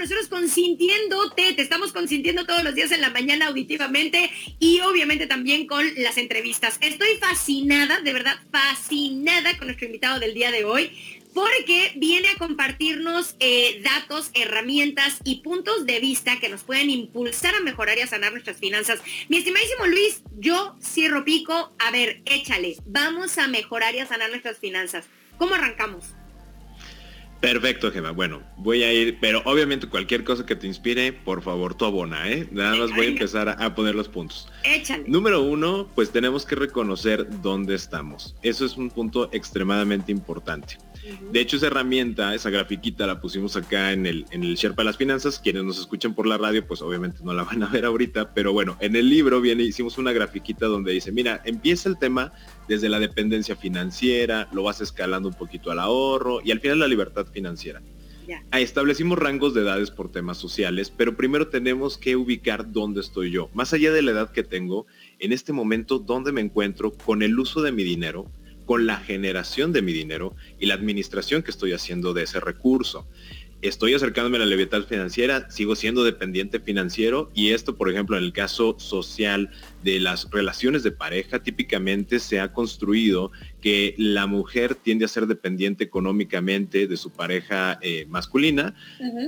Nosotros 0.00 0.28
consintiéndote, 0.28 1.52
te 1.52 1.62
estamos 1.62 1.92
consintiendo 1.92 2.46
todos 2.46 2.64
los 2.64 2.74
días 2.74 2.90
en 2.90 3.02
la 3.02 3.10
mañana 3.10 3.48
auditivamente 3.48 4.30
y 4.58 4.80
obviamente 4.80 5.26
también 5.26 5.66
con 5.66 5.84
las 5.98 6.16
entrevistas. 6.16 6.78
Estoy 6.80 7.16
fascinada, 7.20 8.00
de 8.00 8.12
verdad 8.12 8.38
fascinada 8.50 9.56
con 9.58 9.66
nuestro 9.66 9.86
invitado 9.86 10.18
del 10.18 10.34
día 10.34 10.50
de 10.50 10.64
hoy 10.64 10.90
porque 11.34 11.92
viene 11.96 12.28
a 12.28 12.38
compartirnos 12.38 13.36
eh, 13.38 13.80
datos, 13.84 14.30
herramientas 14.34 15.18
y 15.22 15.42
puntos 15.42 15.86
de 15.86 16.00
vista 16.00 16.40
que 16.40 16.48
nos 16.48 16.64
pueden 16.64 16.90
impulsar 16.90 17.54
a 17.54 17.60
mejorar 17.60 17.98
y 17.98 18.00
a 18.00 18.06
sanar 18.06 18.32
nuestras 18.32 18.56
finanzas. 18.56 19.00
Mi 19.28 19.36
estimadísimo 19.36 19.86
Luis, 19.86 20.22
yo 20.38 20.76
cierro 20.82 21.24
pico, 21.24 21.72
a 21.78 21.90
ver, 21.92 22.22
échale, 22.24 22.74
vamos 22.86 23.38
a 23.38 23.46
mejorar 23.46 23.94
y 23.94 24.00
a 24.00 24.06
sanar 24.06 24.30
nuestras 24.30 24.58
finanzas. 24.58 25.04
¿Cómo 25.38 25.54
arrancamos? 25.54 26.14
Perfecto, 27.40 27.90
Gemma. 27.90 28.10
Bueno, 28.10 28.42
voy 28.56 28.82
a 28.82 28.92
ir, 28.92 29.18
pero 29.20 29.42
obviamente 29.46 29.88
cualquier 29.88 30.24
cosa 30.24 30.44
que 30.44 30.56
te 30.56 30.66
inspire, 30.66 31.12
por 31.12 31.42
favor, 31.42 31.74
tu 31.74 31.86
abona, 31.86 32.28
¿eh? 32.28 32.46
Nada 32.50 32.76
más 32.76 32.90
voy 32.94 33.06
a 33.06 33.08
empezar 33.08 33.48
a, 33.48 33.74
poner 33.74 33.94
los 33.94 34.08
puntos. 34.08 34.48
Échale. 34.62 35.04
Número 35.06 35.42
uno, 35.42 35.88
pues 35.94 36.10
tenemos 36.10 36.44
que 36.44 36.54
reconocer 36.54 37.26
dónde 37.40 37.74
estamos. 37.74 38.34
Eso 38.42 38.66
es 38.66 38.76
un 38.76 38.90
punto 38.90 39.30
extremadamente 39.32 40.12
importante. 40.12 40.76
De 41.32 41.40
hecho, 41.40 41.56
esa 41.56 41.68
herramienta, 41.68 42.34
esa 42.34 42.50
grafiquita 42.50 43.06
la 43.06 43.20
pusimos 43.20 43.56
acá 43.56 43.92
en 43.92 44.06
el, 44.06 44.26
en 44.30 44.44
el 44.44 44.54
Sherpa 44.56 44.82
de 44.82 44.86
las 44.86 44.96
Finanzas. 44.96 45.38
Quienes 45.38 45.64
nos 45.64 45.78
escuchan 45.78 46.14
por 46.14 46.26
la 46.26 46.36
radio, 46.38 46.66
pues 46.66 46.82
obviamente 46.82 47.20
no 47.24 47.32
la 47.32 47.44
van 47.44 47.62
a 47.62 47.68
ver 47.68 47.84
ahorita, 47.84 48.34
pero 48.34 48.52
bueno, 48.52 48.76
en 48.80 48.96
el 48.96 49.08
libro 49.08 49.40
viene, 49.40 49.62
hicimos 49.62 49.98
una 49.98 50.12
grafiquita 50.12 50.66
donde 50.66 50.92
dice, 50.92 51.12
mira, 51.12 51.40
empieza 51.44 51.88
el 51.88 51.98
tema 51.98 52.32
desde 52.68 52.88
la 52.88 53.00
dependencia 53.00 53.56
financiera, 53.56 54.48
lo 54.52 54.62
vas 54.62 54.80
escalando 54.80 55.28
un 55.28 55.34
poquito 55.34 55.70
al 55.70 55.78
ahorro 55.78 56.40
y 56.44 56.50
al 56.50 56.60
final 56.60 56.78
la 56.78 56.88
libertad 56.88 57.26
financiera. 57.26 57.80
Ahí 58.50 58.62
establecimos 58.62 59.18
rangos 59.18 59.54
de 59.54 59.62
edades 59.62 59.90
por 59.90 60.10
temas 60.10 60.38
sociales, 60.38 60.92
pero 60.96 61.16
primero 61.16 61.48
tenemos 61.48 61.98
que 61.98 62.16
ubicar 62.16 62.70
dónde 62.70 63.00
estoy 63.00 63.30
yo. 63.30 63.50
Más 63.54 63.72
allá 63.72 63.92
de 63.92 64.02
la 64.02 64.12
edad 64.12 64.30
que 64.30 64.44
tengo, 64.44 64.86
en 65.18 65.32
este 65.32 65.52
momento, 65.52 65.98
dónde 65.98 66.30
me 66.30 66.40
encuentro 66.40 66.92
con 66.92 67.22
el 67.22 67.38
uso 67.38 67.60
de 67.62 67.72
mi 67.72 67.82
dinero, 67.82 68.30
con 68.70 68.86
la 68.86 68.98
generación 68.98 69.72
de 69.72 69.82
mi 69.82 69.92
dinero 69.92 70.36
y 70.60 70.66
la 70.66 70.74
administración 70.74 71.42
que 71.42 71.50
estoy 71.50 71.72
haciendo 71.72 72.14
de 72.14 72.22
ese 72.22 72.38
recurso. 72.38 73.04
Estoy 73.62 73.94
acercándome 73.94 74.36
a 74.36 74.38
la 74.42 74.46
libertad 74.46 74.84
financiera, 74.84 75.50
sigo 75.50 75.74
siendo 75.74 76.04
dependiente 76.04 76.60
financiero 76.60 77.32
y 77.34 77.50
esto, 77.50 77.74
por 77.74 77.90
ejemplo, 77.90 78.16
en 78.16 78.22
el 78.22 78.32
caso 78.32 78.76
social 78.78 79.50
de 79.82 79.98
las 79.98 80.30
relaciones 80.30 80.82
de 80.82 80.92
pareja, 80.92 81.42
típicamente 81.42 82.18
se 82.18 82.40
ha 82.40 82.52
construido 82.52 83.32
que 83.60 83.94
la 83.98 84.26
mujer 84.26 84.74
tiende 84.74 85.04
a 85.04 85.08
ser 85.08 85.26
dependiente 85.26 85.84
económicamente 85.84 86.86
de 86.86 86.96
su 86.96 87.10
pareja 87.10 87.78
eh, 87.82 88.06
masculina 88.08 88.74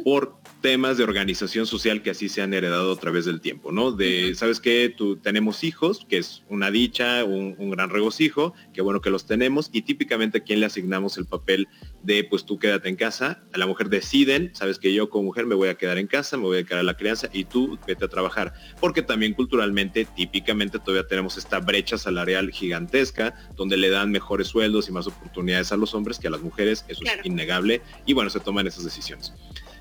por 0.05 0.37
temas 0.61 0.97
de 0.97 1.05
organización 1.05 1.67
social 1.67 2.03
que 2.03 2.11
así 2.11 2.29
se 2.29 2.41
han 2.41 2.55
heredado 2.55 2.93
a 2.93 2.97
través 2.97 3.25
del 3.25 3.41
tiempo, 3.41 3.73
¿no? 3.73 3.93
De, 3.93 4.35
¿sabes 4.35 4.61
qué? 4.61 4.93
Tú, 4.97 5.17
tenemos 5.17 5.65
hijos, 5.65 6.07
que 6.09 6.19
es 6.19 6.43
una 6.49 6.71
dicha, 6.71 7.25
un, 7.25 7.71
gran 7.71 7.91
regocijo, 7.91 8.55
qué 8.73 8.81
bueno 8.81 9.01
que 9.01 9.11
los 9.11 9.27
tenemos, 9.27 9.71
y 9.73 9.83
típicamente 9.83 10.39
a 10.39 10.41
quién 10.43 10.61
le 10.61 10.67
asignamos 10.67 11.17
el 11.19 11.27
papel 11.27 11.69
de, 12.03 12.25
pues 12.25 12.45
tú 12.45 12.59
quédate 12.59 12.89
en 12.89 12.97
casa, 12.97 13.43
a 13.53 13.59
la 13.59 13.67
mujer 13.67 13.89
deciden, 13.89 14.51
sabes 14.55 14.79
que 14.79 14.93
yo 14.93 15.11
como 15.11 15.25
mujer 15.25 15.47
me 15.47 15.55
voy 15.55 15.69
a 15.69 15.75
quedar 15.75 15.99
en 15.99 16.07
casa, 16.07 16.37
me 16.37 16.45
voy 16.45 16.59
a 16.59 16.65
quedar 16.65 16.81
a 16.81 16.85
la 16.85 16.97
crianza, 16.97 17.29
y 17.33 17.45
tú 17.45 17.79
vete 17.87 18.05
a 18.05 18.09
trabajar, 18.09 18.53
porque 18.81 19.03
también 19.03 19.35
culturalmente, 19.35 20.05
típicamente 20.05 20.42
todavía 20.45 21.07
tenemos 21.07 21.37
esta 21.37 21.61
brecha 21.61 21.99
salarial 21.99 22.51
gigantesca, 22.51 23.35
donde 23.57 23.77
le 23.77 23.91
dan 23.91 24.11
mejores 24.11 24.49
sueldos 24.49 24.89
y 24.89 24.93
más 24.93 25.07
oportunidades 25.07 25.73
a 25.73 25.77
los 25.77 25.95
hombres 25.95 26.19
que 26.19 26.29
a 26.29 26.31
las 26.31 26.43
mujeres, 26.43 26.85
eso 26.89 27.03
es 27.05 27.25
innegable, 27.25 27.83
y 28.07 28.13
bueno, 28.13 28.31
se 28.31 28.41
toman 28.41 28.67
esas 28.67 28.85
decisiones. 28.85 29.33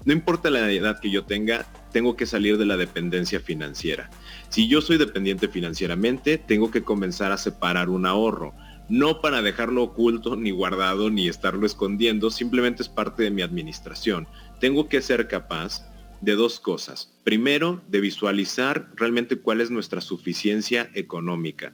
No 0.04 0.14
importa 0.14 0.50
la 0.50 0.72
edad 0.72 1.00
que 1.00 1.12
yo 1.12 1.26
tenga, 1.26 1.68
tengo 1.92 2.16
que 2.16 2.26
salir 2.26 2.58
de 2.58 2.66
la 2.66 2.76
dependencia 2.76 3.40
financiera. 3.40 4.10
Si 4.50 4.68
yo 4.68 4.82
soy 4.82 4.98
dependiente 4.98 5.48
financieramente, 5.48 6.38
tengo 6.40 6.72
que 6.72 6.84
comenzar 6.84 7.32
a 7.32 7.38
separar 7.38 7.90
un 7.90 8.06
ahorro. 8.08 8.54
No 8.90 9.22
para 9.22 9.42
dejarlo 9.42 9.84
oculto, 9.84 10.36
ni 10.36 10.52
guardado, 10.52 11.12
ni 11.12 11.28
estarlo 11.28 11.66
escondiendo, 11.66 12.32
simplemente 12.32 12.82
es 12.82 12.90
parte 12.90 13.24
de 13.24 13.32
mi 13.32 13.44
administración. 13.44 14.28
Tengo 14.60 14.90
que 14.90 15.02
ser 15.02 15.28
capaz 15.28 15.91
de 16.22 16.36
dos 16.36 16.60
cosas. 16.60 17.14
Primero, 17.24 17.82
de 17.88 18.00
visualizar 18.00 18.92
realmente 18.96 19.38
cuál 19.38 19.62
es 19.62 19.72
nuestra 19.72 20.02
suficiencia 20.02 20.90
económica. 20.94 21.74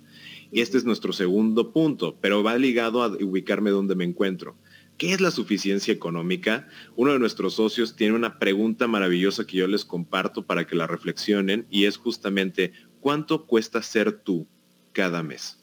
Y 0.51 0.61
este 0.61 0.77
es 0.77 0.85
nuestro 0.85 1.13
segundo 1.13 1.73
punto, 1.73 2.17
pero 2.21 2.43
va 2.43 2.57
ligado 2.57 3.03
a 3.03 3.07
ubicarme 3.07 3.69
donde 3.69 3.95
me 3.95 4.05
encuentro. 4.05 4.55
¿Qué 4.97 5.13
es 5.13 5.21
la 5.21 5.29
suficiencia 5.29 5.93
económica? 5.93 6.67
Uno 6.95 7.13
de 7.13 7.19
nuestros 7.19 7.55
socios 7.55 7.95
tiene 7.95 8.15
una 8.15 8.39
pregunta 8.39 8.87
maravillosa 8.87 9.45
que 9.45 9.57
yo 9.57 9.67
les 9.67 9.85
comparto 9.85 10.45
para 10.45 10.65
que 10.65 10.75
la 10.75 10.87
reflexionen 10.87 11.67
y 11.69 11.85
es 11.85 11.97
justamente, 11.97 12.71
¿cuánto 12.99 13.45
cuesta 13.45 13.83
ser 13.83 14.11
tú 14.11 14.47
cada 14.93 15.21
mes? 15.21 15.59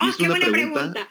Oh, 0.00 0.08
es 0.08 0.20
una 0.20 0.34
pregunta, 0.34 1.08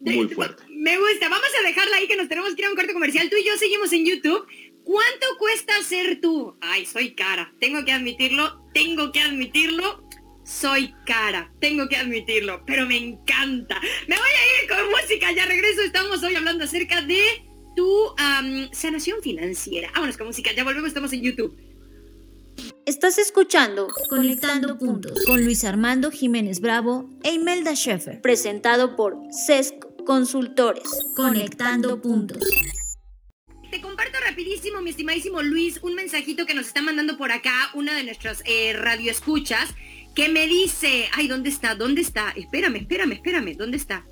muy 0.00 0.28
fuerte. 0.28 0.62
Me 0.70 0.96
gusta. 0.98 1.28
Vamos 1.28 1.48
a 1.58 1.66
dejarla 1.66 1.96
ahí 1.96 2.06
que 2.06 2.16
nos 2.16 2.28
tenemos 2.28 2.54
que 2.54 2.62
ir 2.62 2.66
a 2.66 2.70
un 2.70 2.76
corte 2.76 2.92
comercial. 2.92 3.28
Tú 3.30 3.36
y 3.36 3.44
yo 3.44 3.56
seguimos 3.56 3.92
en 3.92 4.06
YouTube. 4.06 4.46
¿Cuánto 4.88 5.26
cuesta 5.38 5.82
ser 5.82 6.18
tú? 6.18 6.56
Ay, 6.62 6.86
soy 6.86 7.14
cara. 7.14 7.52
Tengo 7.60 7.84
que 7.84 7.92
admitirlo. 7.92 8.64
Tengo 8.72 9.12
que 9.12 9.20
admitirlo 9.20 10.08
soy 10.44 10.94
cara, 11.04 11.52
tengo 11.60 11.86
que 11.88 11.96
admitirlo, 11.96 12.62
pero 12.66 12.86
me 12.86 12.96
encanta. 12.96 13.78
Me 14.06 14.16
voy 14.16 14.30
a 14.30 14.62
ir 14.62 14.68
con 14.70 14.90
música, 14.90 15.30
ya 15.30 15.44
regreso, 15.44 15.82
estamos 15.82 16.22
hoy 16.22 16.36
hablando 16.36 16.64
acerca 16.64 17.02
de 17.02 17.20
tu 17.76 18.14
sanación 18.72 19.20
financiera. 19.20 19.90
Vámonos 19.92 20.16
con 20.16 20.28
música, 20.28 20.50
ya 20.56 20.64
volvemos, 20.64 20.88
estamos 20.88 21.12
en 21.12 21.20
YouTube. 21.20 21.54
Estás 22.86 23.18
escuchando 23.18 23.88
Conectando 24.08 24.78
Puntos 24.78 25.22
con 25.26 25.44
Luis 25.44 25.64
Armando 25.64 26.10
Jiménez 26.10 26.60
Bravo 26.60 27.10
e 27.24 27.34
Imelda 27.34 27.76
Schaefer, 27.76 28.22
presentado 28.22 28.96
por 28.96 29.18
CESC 29.30 29.74
Consultores. 30.06 30.88
Conectando 31.14 32.00
Puntos. 32.00 32.42
Te 33.70 33.82
comparto 33.82 34.18
rapidísimo, 34.26 34.80
mi 34.80 34.90
estimadísimo 34.90 35.42
Luis, 35.42 35.78
un 35.82 35.94
mensajito 35.94 36.46
que 36.46 36.54
nos 36.54 36.68
está 36.68 36.80
mandando 36.80 37.18
por 37.18 37.32
acá 37.32 37.70
una 37.74 37.94
de 37.94 38.02
nuestras 38.02 38.42
eh, 38.46 38.72
radioescuchas 38.72 39.74
que 40.14 40.30
me 40.30 40.46
dice, 40.46 41.10
ay, 41.12 41.28
¿dónde 41.28 41.50
está? 41.50 41.74
¿Dónde 41.74 42.00
está? 42.00 42.30
Espérame, 42.30 42.76
espérame, 42.76 43.12
espérame, 43.12 43.56
¿dónde 43.56 43.76
está? 43.76 44.06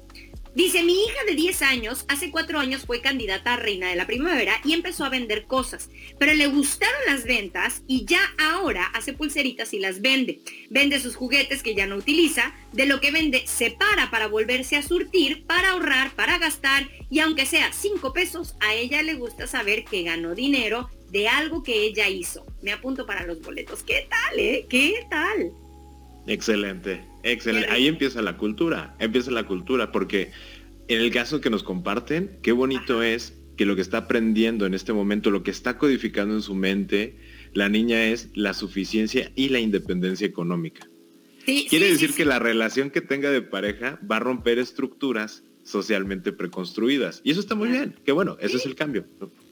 Dice, 0.56 0.82
mi 0.82 0.94
hija 0.94 1.22
de 1.26 1.34
10 1.34 1.60
años, 1.60 2.06
hace 2.08 2.30
4 2.30 2.58
años 2.58 2.86
fue 2.86 3.02
candidata 3.02 3.52
a 3.52 3.56
reina 3.58 3.90
de 3.90 3.96
la 3.96 4.06
primavera 4.06 4.54
y 4.64 4.72
empezó 4.72 5.04
a 5.04 5.10
vender 5.10 5.44
cosas, 5.44 5.90
pero 6.18 6.32
le 6.32 6.46
gustaron 6.46 6.98
las 7.06 7.24
ventas 7.24 7.82
y 7.86 8.06
ya 8.06 8.20
ahora 8.38 8.86
hace 8.94 9.12
pulseritas 9.12 9.74
y 9.74 9.80
las 9.80 10.00
vende. 10.00 10.40
Vende 10.70 10.98
sus 10.98 11.14
juguetes 11.14 11.62
que 11.62 11.74
ya 11.74 11.86
no 11.86 11.96
utiliza, 11.96 12.54
de 12.72 12.86
lo 12.86 13.00
que 13.00 13.10
vende 13.10 13.46
separa 13.46 14.10
para 14.10 14.28
volverse 14.28 14.76
a 14.76 14.82
surtir, 14.82 15.44
para 15.44 15.72
ahorrar, 15.72 16.12
para 16.12 16.38
gastar 16.38 16.88
y 17.10 17.18
aunque 17.18 17.44
sea 17.44 17.70
5 17.74 18.14
pesos, 18.14 18.56
a 18.60 18.74
ella 18.74 19.02
le 19.02 19.12
gusta 19.12 19.46
saber 19.46 19.84
que 19.84 20.04
ganó 20.04 20.34
dinero 20.34 20.88
de 21.10 21.28
algo 21.28 21.62
que 21.62 21.82
ella 21.82 22.08
hizo. 22.08 22.46
Me 22.62 22.72
apunto 22.72 23.04
para 23.04 23.26
los 23.26 23.42
boletos. 23.42 23.82
¿Qué 23.82 24.08
tal, 24.08 24.38
eh? 24.38 24.64
¿Qué 24.70 25.06
tal? 25.10 25.52
Excelente, 26.26 27.04
excelente. 27.32 27.70
Ahí 27.70 27.86
empieza 27.86 28.22
la 28.22 28.36
cultura, 28.36 28.96
empieza 28.98 29.30
la 29.30 29.46
cultura, 29.46 29.92
porque 29.92 30.30
en 30.88 31.00
el 31.00 31.10
caso 31.10 31.40
que 31.40 31.50
nos 31.50 31.62
comparten, 31.62 32.38
qué 32.42 32.52
bonito 32.52 33.02
es 33.02 33.34
que 33.56 33.66
lo 33.66 33.74
que 33.74 33.82
está 33.82 33.98
aprendiendo 33.98 34.66
en 34.66 34.74
este 34.74 34.92
momento, 34.92 35.30
lo 35.30 35.42
que 35.42 35.50
está 35.50 35.78
codificando 35.78 36.34
en 36.34 36.42
su 36.42 36.54
mente, 36.54 37.16
la 37.54 37.68
niña 37.68 38.04
es 38.04 38.28
la 38.34 38.54
suficiencia 38.54 39.32
y 39.34 39.48
la 39.48 39.60
independencia 39.60 40.26
económica. 40.26 40.88
Quiere 41.44 41.90
decir 41.90 42.12
que 42.12 42.24
la 42.24 42.38
relación 42.38 42.90
que 42.90 43.00
tenga 43.00 43.30
de 43.30 43.40
pareja 43.40 44.00
va 44.10 44.16
a 44.16 44.20
romper 44.20 44.58
estructuras 44.58 45.44
socialmente 45.66 46.32
preconstruidas. 46.32 47.20
Y 47.24 47.32
eso 47.32 47.40
está 47.40 47.54
muy 47.54 47.68
bien. 47.68 47.98
Que 48.04 48.12
bueno, 48.12 48.36
ese 48.40 48.56
es 48.56 48.66
el 48.66 48.76
cambio. 48.76 49.04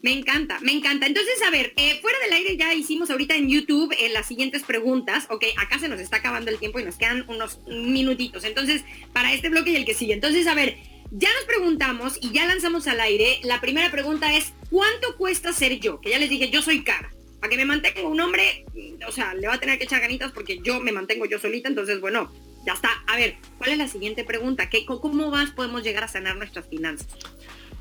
Me 0.02 0.12
encanta, 0.12 0.60
me 0.60 0.72
encanta. 0.72 1.06
Entonces, 1.06 1.42
a 1.42 1.50
ver, 1.50 1.72
eh, 1.76 1.98
fuera 2.00 2.18
del 2.20 2.32
aire 2.32 2.56
ya 2.56 2.72
hicimos 2.72 3.10
ahorita 3.10 3.36
en 3.36 3.48
YouTube 3.48 3.92
eh, 3.98 4.08
las 4.10 4.26
siguientes 4.26 4.62
preguntas. 4.62 5.26
Ok, 5.28 5.44
acá 5.56 5.78
se 5.78 5.88
nos 5.88 6.00
está 6.00 6.18
acabando 6.18 6.50
el 6.50 6.58
tiempo 6.58 6.78
y 6.78 6.84
nos 6.84 6.96
quedan 6.96 7.24
unos 7.28 7.60
minutitos. 7.66 8.44
Entonces, 8.44 8.84
para 9.12 9.32
este 9.32 9.48
bloque 9.48 9.70
y 9.70 9.76
el 9.76 9.84
que 9.84 9.94
sigue. 9.94 10.14
Entonces, 10.14 10.46
a 10.46 10.54
ver, 10.54 10.76
ya 11.10 11.28
nos 11.32 11.44
preguntamos 11.46 12.18
y 12.20 12.30
ya 12.30 12.46
lanzamos 12.46 12.86
al 12.86 13.00
aire. 13.00 13.40
La 13.42 13.60
primera 13.60 13.90
pregunta 13.90 14.36
es, 14.36 14.52
¿cuánto 14.70 15.16
cuesta 15.16 15.52
ser 15.52 15.80
yo? 15.80 16.00
Que 16.00 16.10
ya 16.10 16.18
les 16.18 16.30
dije, 16.30 16.48
yo 16.48 16.62
soy 16.62 16.84
cara. 16.84 17.10
Para 17.40 17.50
que 17.50 17.56
me 17.56 17.64
mantenga 17.64 18.08
un 18.08 18.20
hombre, 18.20 18.64
o 19.06 19.12
sea, 19.12 19.34
le 19.34 19.48
va 19.48 19.54
a 19.54 19.60
tener 19.60 19.78
que 19.78 19.84
echar 19.84 20.00
ganitas 20.00 20.32
porque 20.32 20.60
yo 20.62 20.80
me 20.80 20.92
mantengo 20.92 21.26
yo 21.26 21.40
solita. 21.40 21.68
Entonces, 21.68 22.00
bueno, 22.00 22.32
ya 22.64 22.72
está. 22.72 22.90
A 23.06 23.16
ver, 23.16 23.36
¿cuál 23.58 23.70
es 23.70 23.78
la 23.78 23.88
siguiente 23.88 24.24
pregunta? 24.24 24.68
¿Qué, 24.68 24.84
¿Cómo 24.86 25.30
más 25.30 25.50
podemos 25.50 25.82
llegar 25.82 26.04
a 26.04 26.08
sanar 26.08 26.36
nuestras 26.36 26.66
finanzas? 26.68 27.08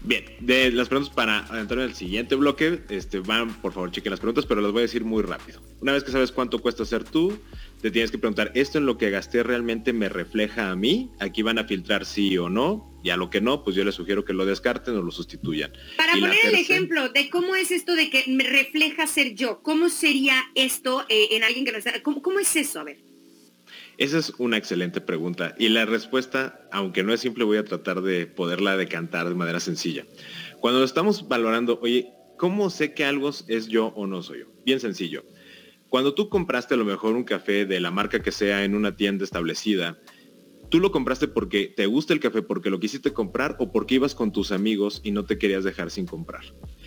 Bien, 0.06 0.26
de 0.42 0.70
las 0.72 0.90
preguntas 0.90 1.14
para 1.16 1.48
entrar 1.58 1.80
en 1.80 1.86
el 1.86 1.96
siguiente 1.96 2.36
bloque, 2.36 2.82
este, 2.90 3.20
van, 3.20 3.54
por 3.62 3.72
favor, 3.72 3.90
chequen 3.90 4.10
las 4.10 4.20
preguntas, 4.20 4.46
pero 4.46 4.60
las 4.60 4.74
voy 4.74 4.80
a 4.80 4.82
decir 4.82 5.06
muy 5.06 5.24
rápido. 5.24 5.62
Una 5.80 5.94
vez 5.94 6.04
que 6.04 6.12
sabes 6.12 6.34
cuánto 6.34 6.60
cuesta 6.60 6.84
ser 6.84 7.06
tú, 7.06 7.40
te 7.82 7.90
tienes 7.90 8.12
que 8.12 8.18
preguntar, 8.18 8.52
¿esto 8.54 8.80
en 8.80 8.86
lo 8.86 8.98
que 8.98 9.10
gasté 9.12 9.44
realmente 9.44 9.94
me 9.94 10.10
refleja 10.10 10.72
a 10.72 10.76
mí? 10.76 11.10
Aquí 11.20 11.42
van 11.42 11.58
a 11.58 11.64
filtrar 11.64 12.06
sí 12.06 12.38
o 12.38 12.50
no, 12.50 13.00
y 13.02 13.12
a 13.12 13.18
lo 13.18 13.30
que 13.30 13.40
no, 13.40 13.64
pues 13.64 13.78
yo 13.78 13.86
les 13.86 13.96
sugiero 13.96 14.26
que 14.26 14.34
lo 14.34 14.46
descarten 14.46 14.98
o 14.98 15.02
lo 15.02 15.12
sustituyan. 15.12 15.72
Para 15.96 16.14
poner 16.14 16.38
el 16.48 16.56
ejemplo 16.56 17.08
de 17.08 17.30
cómo 17.30 17.56
es 17.56 17.72
esto 17.72 17.96
de 17.96 18.10
que 18.10 18.26
me 18.28 18.44
refleja 18.44 19.08
ser 19.08 19.36
yo, 19.36 19.62
¿cómo 19.64 19.88
sería 19.88 20.36
esto 20.54 21.06
eh, 21.08 21.30
en 21.32 21.46
alguien 21.46 21.64
que 21.64 21.72
no 21.72 21.78
está? 21.78 22.04
¿Cómo, 22.04 22.22
¿Cómo 22.22 22.40
es 22.40 22.54
eso? 22.58 22.82
A 22.82 22.84
ver. 22.84 23.13
Esa 23.98 24.18
es 24.18 24.34
una 24.40 24.58
excelente 24.58 25.02
pregunta 25.02 25.56
y 25.60 25.70
la 25.70 25.86
respuesta, 25.86 26.68
aunque 26.72 27.04
no 27.04 27.14
es 27.14 27.22
simple, 27.22 27.44
voy 27.44 27.58
a 27.58 27.66
tratar 27.66 28.02
de 28.02 28.26
poderla 28.26 28.76
decantar 28.76 29.30
de 29.30 29.36
manera 29.36 29.60
sencilla. 29.60 30.06
Cuando 30.60 30.84
estamos 30.84 31.28
valorando, 31.28 31.80
oye, 31.82 32.12
¿cómo 32.38 32.70
sé 32.70 32.94
que 32.94 33.06
algo 33.06 33.30
es 33.30 33.68
yo 33.68 33.88
o 33.88 34.08
no 34.08 34.24
soy 34.24 34.40
yo? 34.40 34.46
Bien 34.66 34.80
sencillo. 34.80 35.24
Cuando 35.90 36.16
tú 36.16 36.28
compraste 36.28 36.74
a 36.74 36.78
lo 36.78 36.86
mejor 36.86 37.16
un 37.16 37.24
café 37.24 37.66
de 37.66 37.80
la 37.80 37.92
marca 37.92 38.22
que 38.24 38.32
sea 38.32 38.64
en 38.64 38.74
una 38.74 38.96
tienda 38.96 39.24
establecida, 39.24 40.00
¿tú 40.70 40.80
lo 40.80 40.92
compraste 40.92 41.28
porque 41.28 41.68
te 41.68 41.86
gusta 41.86 42.14
el 42.14 42.20
café, 42.20 42.42
porque 42.42 42.72
lo 42.72 42.80
quisiste 42.80 43.14
comprar 43.14 43.56
o 43.60 43.72
porque 43.72 43.96
ibas 43.96 44.16
con 44.16 44.32
tus 44.32 44.52
amigos 44.52 45.02
y 45.04 45.12
no 45.12 45.26
te 45.26 45.38
querías 45.38 45.64
dejar 45.64 45.92
sin 45.92 46.08
comprar? 46.08 46.42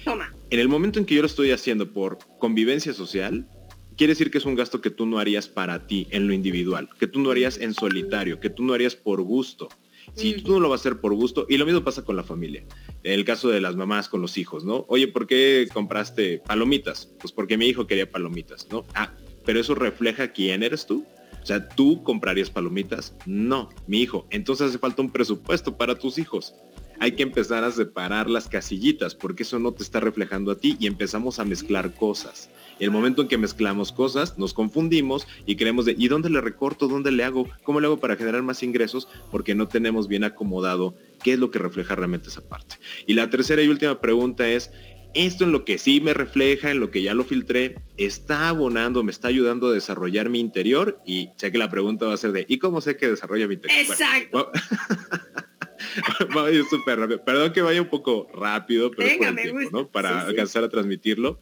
Toma. 0.04 0.34
En 0.50 0.58
el 0.58 0.68
momento 0.68 0.98
en 0.98 1.04
que 1.04 1.14
yo 1.14 1.22
lo 1.22 1.26
estoy 1.26 1.52
haciendo 1.52 1.92
por 1.92 2.18
convivencia 2.40 2.92
social, 2.92 3.48
quiere 3.96 4.12
decir 4.12 4.30
que 4.30 4.38
es 4.38 4.44
un 4.44 4.54
gasto 4.54 4.80
que 4.80 4.90
tú 4.90 5.06
no 5.06 5.18
harías 5.18 5.48
para 5.48 5.86
ti 5.86 6.06
en 6.10 6.26
lo 6.26 6.34
individual, 6.34 6.88
que 6.98 7.06
tú 7.06 7.20
no 7.20 7.30
harías 7.30 7.58
en 7.58 7.74
solitario, 7.74 8.40
que 8.40 8.50
tú 8.50 8.62
no 8.62 8.74
harías 8.74 8.94
por 8.94 9.22
gusto. 9.22 9.68
Si 10.14 10.34
tú 10.34 10.52
no 10.52 10.60
lo 10.60 10.68
vas 10.68 10.80
a 10.80 10.82
hacer 10.82 11.00
por 11.00 11.14
gusto, 11.14 11.46
y 11.48 11.56
lo 11.56 11.66
mismo 11.66 11.82
pasa 11.82 12.04
con 12.04 12.14
la 12.14 12.22
familia. 12.22 12.64
En 13.02 13.12
el 13.12 13.24
caso 13.24 13.48
de 13.48 13.60
las 13.60 13.74
mamás 13.74 14.08
con 14.08 14.22
los 14.22 14.38
hijos, 14.38 14.64
¿no? 14.64 14.86
Oye, 14.88 15.08
¿por 15.08 15.26
qué 15.26 15.68
compraste 15.72 16.38
palomitas? 16.46 17.12
Pues 17.18 17.32
porque 17.32 17.58
mi 17.58 17.66
hijo 17.66 17.86
quería 17.86 18.08
palomitas, 18.08 18.68
¿no? 18.70 18.84
Ah, 18.94 19.12
pero 19.44 19.58
eso 19.58 19.74
refleja 19.74 20.32
quién 20.32 20.62
eres 20.62 20.86
tú. 20.86 21.04
O 21.42 21.46
sea, 21.46 21.68
¿tú 21.68 22.02
comprarías 22.02 22.50
palomitas? 22.50 23.14
No, 23.26 23.68
mi 23.86 24.00
hijo. 24.00 24.26
Entonces 24.30 24.68
hace 24.68 24.78
falta 24.78 25.02
un 25.02 25.10
presupuesto 25.10 25.76
para 25.76 25.96
tus 25.96 26.18
hijos 26.18 26.54
hay 27.00 27.12
que 27.12 27.22
empezar 27.22 27.64
a 27.64 27.70
separar 27.70 28.28
las 28.28 28.48
casillitas 28.48 29.14
porque 29.14 29.42
eso 29.42 29.58
no 29.58 29.72
te 29.72 29.82
está 29.82 30.00
reflejando 30.00 30.52
a 30.52 30.58
ti 30.58 30.76
y 30.78 30.86
empezamos 30.86 31.38
a 31.38 31.44
mezclar 31.44 31.94
cosas. 31.94 32.50
El 32.78 32.90
momento 32.90 33.22
en 33.22 33.28
que 33.28 33.38
mezclamos 33.38 33.90
cosas, 33.90 34.38
nos 34.38 34.52
confundimos 34.52 35.26
y 35.46 35.56
creemos 35.56 35.86
de, 35.86 35.94
¿y 35.96 36.08
dónde 36.08 36.28
le 36.28 36.40
recorto? 36.40 36.88
¿Dónde 36.88 37.10
le 37.10 37.24
hago? 37.24 37.48
¿Cómo 37.62 37.80
le 37.80 37.86
hago 37.86 37.98
para 37.98 38.16
generar 38.16 38.42
más 38.42 38.62
ingresos? 38.62 39.08
Porque 39.30 39.54
no 39.54 39.68
tenemos 39.68 40.08
bien 40.08 40.24
acomodado 40.24 40.94
qué 41.22 41.32
es 41.34 41.38
lo 41.38 41.50
que 41.50 41.58
refleja 41.58 41.94
realmente 41.94 42.28
esa 42.28 42.46
parte. 42.46 42.76
Y 43.06 43.14
la 43.14 43.30
tercera 43.30 43.62
y 43.62 43.68
última 43.68 44.00
pregunta 44.00 44.46
es, 44.48 44.70
esto 45.14 45.44
en 45.44 45.52
lo 45.52 45.64
que 45.64 45.78
sí 45.78 46.02
me 46.02 46.12
refleja, 46.12 46.70
en 46.70 46.80
lo 46.80 46.90
que 46.90 47.02
ya 47.02 47.14
lo 47.14 47.24
filtré, 47.24 47.76
está 47.96 48.50
abonando, 48.50 49.02
me 49.02 49.10
está 49.10 49.28
ayudando 49.28 49.68
a 49.68 49.72
desarrollar 49.72 50.28
mi 50.28 50.40
interior 50.40 51.00
y 51.06 51.30
sé 51.36 51.50
que 51.50 51.58
la 51.58 51.70
pregunta 51.70 52.06
va 52.06 52.12
a 52.12 52.18
ser 52.18 52.32
de, 52.32 52.44
¿y 52.46 52.58
cómo 52.58 52.82
sé 52.82 52.98
que 52.98 53.08
desarrolla 53.08 53.48
mi 53.48 53.54
interior? 53.54 53.80
Exacto. 53.80 54.52
Vaya 56.34 56.60
súper 56.68 56.98
rápido. 56.98 57.24
Perdón 57.24 57.52
que 57.52 57.62
vaya 57.62 57.80
un 57.80 57.88
poco 57.88 58.28
rápido, 58.34 58.90
pero 58.90 59.08
es 59.08 59.18
por 59.18 59.26
el 59.28 59.36
tiempo, 59.36 59.70
¿no? 59.72 59.88
Para 59.88 60.22
alcanzar 60.22 60.64
a 60.64 60.68
transmitirlo. 60.68 61.40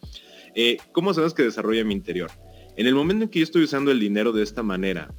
Eh, 0.54 0.78
¿Cómo 0.92 1.14
sabes 1.14 1.34
que 1.34 1.42
desarrolla 1.42 1.84
mi 1.84 1.94
interior? 1.94 2.30
En 2.76 2.86
el 2.86 2.94
momento 2.94 3.24
en 3.24 3.30
que 3.30 3.40
yo 3.40 3.44
estoy 3.44 3.64
usando 3.64 3.90
el 3.90 4.00
dinero 4.00 4.32
de 4.32 4.42
esta 4.42 4.62
manera, 4.62 5.14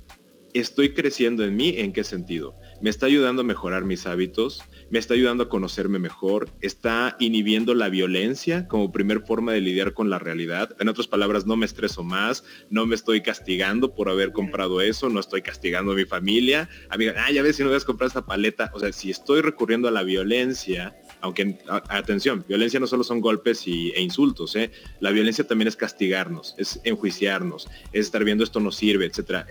estoy 0.54 0.94
creciendo 0.94 1.44
en 1.44 1.56
mí, 1.56 1.76
¿en 1.78 1.94
qué 1.94 2.04
sentido? 2.04 2.56
Me 2.82 2.90
está 2.90 3.06
ayudando 3.06 3.42
a 3.42 3.46
mejorar 3.46 3.86
mis 3.86 4.06
hábitos, 4.08 4.64
me 4.90 5.00
está 5.00 5.14
ayudando 5.14 5.44
a 5.44 5.50
conocerme 5.50 6.00
mejor, 6.00 6.50
está 6.62 7.16
inhibiendo 7.20 7.74
la 7.74 7.90
violencia 7.90 8.68
como 8.68 8.92
primer 8.92 9.22
forma 9.22 9.52
de 9.52 9.62
lidiar 9.62 9.94
con 9.94 10.10
la 10.10 10.20
realidad. 10.20 10.76
En 10.80 10.90
otras 10.90 11.08
palabras, 11.08 11.46
no 11.46 11.58
me 11.58 11.66
estreso 11.66 12.04
más, 12.04 12.44
no 12.70 12.86
me 12.86 12.96
estoy 12.96 13.22
castigando 13.22 13.94
por 13.94 14.10
haber 14.10 14.32
comprado 14.32 14.82
eso, 14.82 15.10
no 15.10 15.20
estoy 15.20 15.42
castigando 15.42 15.94
a 15.94 15.96
mi 15.96 16.06
familia. 16.06 16.70
Amiga, 16.90 17.14
ah, 17.18 17.32
ya 17.32 17.42
ves 17.42 17.56
si 17.56 17.64
no 17.64 17.74
a 17.74 17.80
comprar 17.82 18.08
esta 18.08 18.26
paleta. 18.26 18.72
O 18.74 18.80
sea, 18.80 18.92
si 18.92 19.10
estoy 19.10 19.42
recurriendo 19.42 19.88
a 19.88 19.92
la 19.92 20.04
violencia, 20.04 20.96
aunque 21.22 21.58
atención, 21.68 22.46
violencia 22.48 22.80
no 22.80 22.88
solo 22.88 23.04
son 23.04 23.22
golpes 23.22 23.68
y, 23.68 23.92
e 23.92 24.02
insultos, 24.02 24.56
¿eh? 24.56 24.72
la 25.00 25.12
violencia 25.12 25.46
también 25.46 25.68
es 25.68 25.76
castigarnos, 25.76 26.56
es 26.58 26.80
enjuiciarnos, 26.84 27.68
es 27.92 28.06
estar 28.06 28.24
viendo 28.24 28.44
esto 28.44 28.60
no 28.60 28.72
sirve, 28.72 29.06
etcétera. 29.06 29.48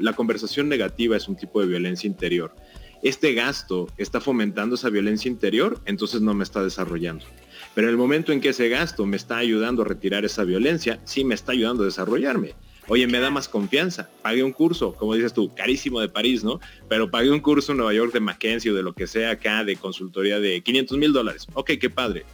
la 0.00 0.12
conversación 0.14 0.68
negativa 0.68 1.16
es 1.16 1.28
un 1.28 1.36
tipo 1.36 1.60
de 1.60 1.66
violencia 1.66 2.06
interior 2.06 2.54
este 3.02 3.32
gasto 3.34 3.88
está 3.96 4.20
fomentando 4.20 4.74
esa 4.74 4.90
violencia 4.90 5.28
interior, 5.28 5.80
entonces 5.84 6.20
no 6.20 6.34
me 6.34 6.44
está 6.44 6.62
desarrollando. 6.62 7.24
Pero 7.74 7.88
en 7.88 7.92
el 7.92 7.98
momento 7.98 8.32
en 8.32 8.40
que 8.40 8.48
ese 8.48 8.68
gasto 8.68 9.06
me 9.06 9.16
está 9.16 9.36
ayudando 9.36 9.82
a 9.82 9.84
retirar 9.84 10.24
esa 10.24 10.44
violencia, 10.44 11.00
sí 11.04 11.24
me 11.24 11.34
está 11.34 11.52
ayudando 11.52 11.82
a 11.82 11.86
desarrollarme. 11.86 12.54
Oye, 12.88 13.06
me 13.06 13.20
da 13.20 13.30
más 13.30 13.48
confianza. 13.48 14.08
Pagué 14.22 14.42
un 14.42 14.52
curso, 14.52 14.94
como 14.94 15.14
dices 15.14 15.34
tú, 15.34 15.54
carísimo 15.54 16.00
de 16.00 16.08
París, 16.08 16.42
¿no? 16.42 16.58
Pero 16.88 17.10
pagué 17.10 17.30
un 17.30 17.40
curso 17.40 17.72
en 17.72 17.78
Nueva 17.78 17.92
York 17.92 18.12
de 18.14 18.20
McKenzie 18.20 18.70
o 18.70 18.74
de 18.74 18.82
lo 18.82 18.94
que 18.94 19.06
sea 19.06 19.32
acá, 19.32 19.62
de 19.62 19.76
consultoría 19.76 20.40
de 20.40 20.62
500 20.62 20.96
mil 20.98 21.12
dólares. 21.12 21.46
Ok, 21.52 21.72
qué 21.78 21.90
padre. 21.90 22.24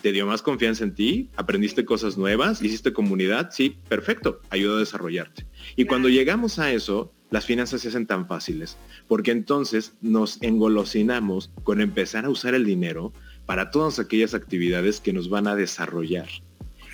¿Te 0.00 0.12
dio 0.12 0.26
más 0.26 0.40
confianza 0.40 0.84
en 0.84 0.94
ti? 0.94 1.28
¿Aprendiste 1.36 1.84
cosas 1.84 2.16
nuevas? 2.16 2.62
¿Hiciste 2.62 2.94
comunidad? 2.94 3.50
Sí, 3.52 3.76
perfecto. 3.88 4.40
Ayuda 4.48 4.76
a 4.76 4.80
desarrollarte. 4.80 5.46
Y 5.76 5.84
cuando 5.84 6.08
llegamos 6.08 6.58
a 6.58 6.72
eso, 6.72 7.12
las 7.30 7.46
finanzas 7.46 7.80
se 7.80 7.88
hacen 7.88 8.06
tan 8.06 8.26
fáciles, 8.26 8.76
porque 9.08 9.30
entonces 9.30 9.94
nos 10.00 10.42
engolosinamos 10.42 11.50
con 11.62 11.80
empezar 11.80 12.24
a 12.24 12.30
usar 12.30 12.54
el 12.54 12.64
dinero 12.64 13.12
para 13.46 13.70
todas 13.70 13.98
aquellas 13.98 14.34
actividades 14.34 15.00
que 15.00 15.12
nos 15.12 15.28
van 15.28 15.46
a 15.46 15.56
desarrollar. 15.56 16.28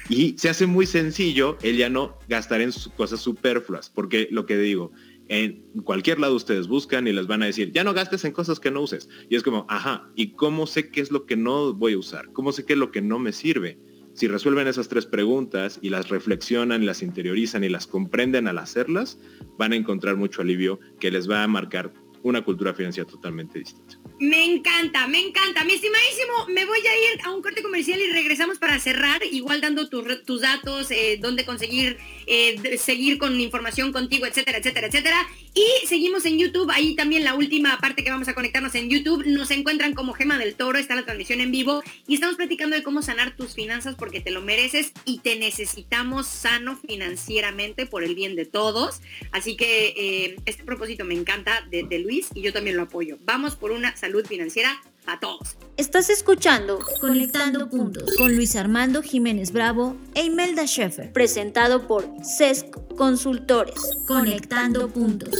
Y 0.08 0.36
se 0.38 0.48
hace 0.48 0.66
muy 0.66 0.86
sencillo 0.86 1.58
el 1.62 1.76
ya 1.76 1.88
no 1.88 2.16
gastar 2.28 2.60
en 2.60 2.70
cosas 2.96 3.20
superfluas, 3.20 3.90
porque 3.90 4.28
lo 4.30 4.46
que 4.46 4.56
digo, 4.56 4.92
En 5.28 5.64
cualquier 5.82 6.20
lado 6.20 6.36
ustedes 6.36 6.68
buscan 6.68 7.08
y 7.08 7.12
les 7.12 7.26
van 7.26 7.42
a 7.42 7.46
decir, 7.46 7.72
ya 7.72 7.82
no 7.82 7.94
gastes 7.94 8.24
en 8.24 8.30
cosas 8.30 8.60
que 8.60 8.70
no 8.70 8.80
uses. 8.82 9.08
Y 9.28 9.34
es 9.34 9.42
como, 9.42 9.66
ajá, 9.68 10.08
¿y 10.14 10.34
cómo 10.34 10.68
sé 10.68 10.90
qué 10.90 11.00
es 11.00 11.10
lo 11.10 11.26
que 11.26 11.36
no 11.36 11.74
voy 11.74 11.94
a 11.94 11.98
usar? 11.98 12.32
¿Cómo 12.32 12.52
sé 12.52 12.64
qué 12.64 12.74
es 12.74 12.78
lo 12.78 12.92
que 12.92 13.02
no 13.02 13.18
me 13.18 13.32
sirve? 13.32 13.76
Si 14.16 14.28
resuelven 14.28 14.66
esas 14.66 14.88
tres 14.88 15.04
preguntas 15.04 15.78
y 15.82 15.90
las 15.90 16.08
reflexionan, 16.08 16.86
las 16.86 17.02
interiorizan 17.02 17.64
y 17.64 17.68
las 17.68 17.86
comprenden 17.86 18.48
al 18.48 18.56
hacerlas, 18.56 19.18
van 19.58 19.74
a 19.74 19.76
encontrar 19.76 20.16
mucho 20.16 20.40
alivio 20.40 20.80
que 20.98 21.10
les 21.10 21.30
va 21.30 21.42
a 21.42 21.48
marcar 21.48 21.92
una 22.22 22.42
cultura 22.42 22.74
financiera 22.74 23.08
totalmente 23.08 23.58
distinta. 23.58 23.98
Me 24.18 24.44
encanta, 24.44 25.06
me 25.08 25.20
encanta. 25.20 25.64
Mi 25.64 25.74
estimadísimo, 25.74 26.46
me 26.48 26.64
voy 26.64 26.78
a 26.78 27.12
ir 27.12 27.20
a 27.24 27.30
un 27.30 27.42
corte 27.42 27.62
comercial 27.62 28.00
y 28.00 28.10
regresamos 28.12 28.58
para 28.58 28.78
cerrar, 28.78 29.22
igual 29.30 29.60
dando 29.60 29.88
tus 29.88 30.40
datos, 30.40 30.90
eh, 30.90 31.18
dónde 31.20 31.44
conseguir 31.44 31.98
eh, 32.26 32.78
seguir 32.78 33.18
con 33.18 33.38
información 33.38 33.92
contigo, 33.92 34.26
etcétera, 34.26 34.58
etcétera, 34.58 34.86
etcétera. 34.86 35.28
Y 35.54 35.86
seguimos 35.86 36.26
en 36.26 36.38
YouTube, 36.38 36.70
ahí 36.70 36.94
también 36.94 37.24
la 37.24 37.34
última 37.34 37.78
parte 37.78 38.04
que 38.04 38.10
vamos 38.10 38.28
a 38.28 38.34
conectarnos 38.34 38.74
en 38.74 38.90
YouTube. 38.90 39.24
Nos 39.26 39.50
encuentran 39.50 39.94
como 39.94 40.12
Gema 40.12 40.38
del 40.38 40.54
Toro, 40.54 40.78
está 40.78 40.94
la 40.94 41.04
transmisión 41.04 41.40
en 41.40 41.50
vivo 41.50 41.82
y 42.06 42.14
estamos 42.14 42.36
platicando 42.36 42.76
de 42.76 42.82
cómo 42.82 43.02
sanar 43.02 43.36
tus 43.36 43.54
finanzas 43.54 43.94
porque 43.96 44.20
te 44.20 44.30
lo 44.30 44.42
mereces 44.42 44.92
y 45.04 45.20
te 45.20 45.36
necesitamos 45.36 46.26
sano 46.26 46.76
financieramente 46.76 47.86
por 47.86 48.02
el 48.02 48.14
bien 48.14 48.36
de 48.36 48.44
todos. 48.44 49.00
Así 49.32 49.56
que 49.56 49.94
eh, 49.96 50.36
este 50.46 50.64
propósito 50.64 51.04
me 51.04 51.14
encanta 51.14 51.66
de, 51.70 51.98
Luis 52.06 52.28
y 52.34 52.42
yo 52.42 52.52
también 52.52 52.76
lo 52.76 52.84
apoyo. 52.84 53.18
Vamos 53.24 53.56
por 53.56 53.72
una 53.72 53.96
salud 53.96 54.24
financiera 54.24 54.80
a 55.06 55.18
todos. 55.18 55.56
Estás 55.76 56.08
escuchando 56.08 56.78
Conectando 57.00 57.68
Puntos 57.68 58.14
con 58.16 58.34
Luis 58.34 58.56
Armando 58.56 59.02
Jiménez 59.02 59.52
Bravo 59.52 59.96
e 60.14 60.24
Imelda 60.24 60.66
Schaeffer, 60.66 61.12
presentado 61.12 61.86
por 61.86 62.08
CESC 62.24 62.66
Consultores. 62.96 63.74
Conectando 64.06 64.88
Puntos. 64.88 65.34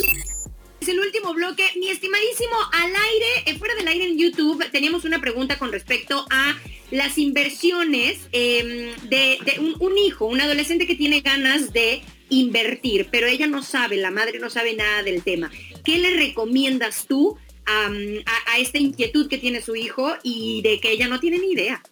Es 0.80 0.88
el 0.88 1.00
último 1.00 1.34
bloque. 1.34 1.64
Mi 1.76 1.88
estimadísimo, 1.88 2.54
al 2.72 2.90
aire, 2.90 3.26
eh, 3.46 3.58
fuera 3.58 3.74
del 3.74 3.88
aire 3.88 4.06
en 4.06 4.18
YouTube, 4.18 4.68
teníamos 4.70 5.04
una 5.04 5.20
pregunta 5.20 5.58
con 5.58 5.72
respecto 5.72 6.26
a 6.30 6.56
las 6.90 7.18
inversiones 7.18 8.18
em, 8.32 8.94
de, 9.08 9.38
un 9.80 9.98
hijo, 9.98 10.26
un 10.26 10.40
adolescente 10.40 10.86
que 10.86 10.94
tiene 10.94 11.20
ganas 11.20 11.72
de 11.72 12.02
invertir, 12.28 13.08
pero 13.10 13.26
ella 13.26 13.46
no 13.46 13.62
sabe, 13.62 13.96
la 13.96 14.10
madre 14.10 14.38
no 14.38 14.50
sabe 14.50 14.74
nada 14.74 15.02
del 15.02 15.22
tema. 15.22 15.50
¿Qué 15.86 15.98
le 15.98 16.16
recomiendas 16.16 17.06
tú 17.06 17.38
a, 17.66 18.58
esta 18.58 18.78
inquietud 18.78 19.28
que 19.28 19.38
tiene 19.38 19.60
su 19.60 19.76
hijo 19.76 20.14
y 20.22 20.62
de 20.62 20.80
que 20.80 20.90
ella 20.92 21.08
no 21.08 21.20
tiene 21.20 21.38
ni 21.38 21.52
idea. 21.52 21.82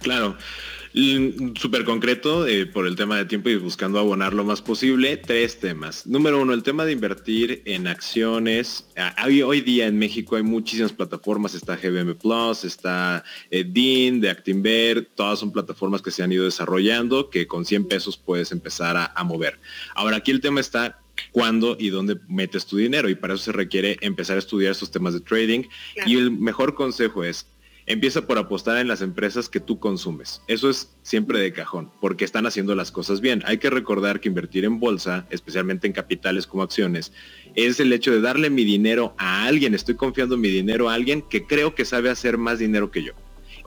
Claro. 0.00 0.36
Súper 1.60 1.84
concreto 1.84 2.46
eh, 2.46 2.64
por 2.64 2.86
el 2.86 2.96
tema 2.96 3.18
de 3.18 3.26
tiempo 3.26 3.50
y 3.50 3.56
buscando 3.56 3.98
abonar 3.98 4.32
lo 4.32 4.44
más 4.44 4.62
posible, 4.62 5.18
tres 5.18 5.60
temas. 5.60 6.06
Número 6.06 6.40
uno, 6.40 6.54
el 6.54 6.62
tema 6.62 6.86
de 6.86 6.92
invertir 6.92 7.60
en 7.66 7.86
acciones. 7.86 8.86
Ah, 8.96 9.14
hoy, 9.26 9.60
día 9.60 9.88
en 9.88 9.98
México 9.98 10.36
hay 10.36 10.42
muchísimas 10.42 10.94
plataformas, 10.94 11.52
está 11.52 11.76
GBM 11.76 12.14
Plus, 12.14 12.64
está 12.64 13.24
eh, 13.50 13.62
de 13.64 14.30
Actinver, 14.30 15.06
todas 15.14 15.40
son 15.40 15.52
plataformas 15.52 16.00
que 16.00 16.10
se 16.10 16.22
han 16.22 16.32
ido 16.32 16.46
desarrollando 16.46 17.28
que 17.28 17.46
con 17.46 17.66
100 17.66 17.88
pesos 17.88 18.16
puedes 18.16 18.50
empezar 18.50 18.96
a, 18.96 19.12
a 19.14 19.22
mover. 19.22 19.60
Ahora 19.94 20.16
aquí 20.16 20.30
el 20.30 20.40
tema 20.40 20.60
está 20.60 20.98
cuándo 21.32 21.76
y 21.78 21.90
dónde 21.90 22.18
metes 22.28 22.66
tu 22.66 22.76
dinero 22.76 23.08
y 23.08 23.14
para 23.14 23.34
eso 23.34 23.44
se 23.44 23.52
requiere 23.52 23.96
empezar 24.00 24.36
a 24.36 24.40
estudiar 24.40 24.72
estos 24.72 24.90
temas 24.90 25.14
de 25.14 25.20
trading 25.20 25.64
y 26.06 26.16
el 26.16 26.30
mejor 26.30 26.74
consejo 26.74 27.24
es 27.24 27.46
empieza 27.86 28.26
por 28.26 28.36
apostar 28.36 28.78
en 28.78 28.88
las 28.88 29.00
empresas 29.00 29.48
que 29.48 29.60
tú 29.60 29.78
consumes. 29.78 30.42
Eso 30.48 30.68
es 30.68 30.96
siempre 31.02 31.38
de 31.38 31.52
cajón, 31.52 31.90
porque 32.00 32.24
están 32.24 32.46
haciendo 32.46 32.74
las 32.74 32.90
cosas 32.90 33.20
bien. 33.20 33.42
Hay 33.46 33.58
que 33.58 33.70
recordar 33.70 34.20
que 34.20 34.28
invertir 34.28 34.64
en 34.64 34.80
bolsa, 34.80 35.26
especialmente 35.30 35.86
en 35.86 35.92
capitales 35.92 36.46
como 36.46 36.64
acciones, 36.64 37.12
es 37.54 37.80
el 37.80 37.92
hecho 37.92 38.10
de 38.10 38.20
darle 38.20 38.50
mi 38.50 38.64
dinero 38.64 39.14
a 39.18 39.46
alguien. 39.46 39.74
Estoy 39.74 39.94
confiando 39.94 40.36
mi 40.36 40.48
dinero 40.48 40.90
a 40.90 40.94
alguien 40.94 41.22
que 41.22 41.46
creo 41.46 41.74
que 41.74 41.84
sabe 41.84 42.10
hacer 42.10 42.38
más 42.38 42.58
dinero 42.58 42.90
que 42.90 43.04
yo. 43.04 43.12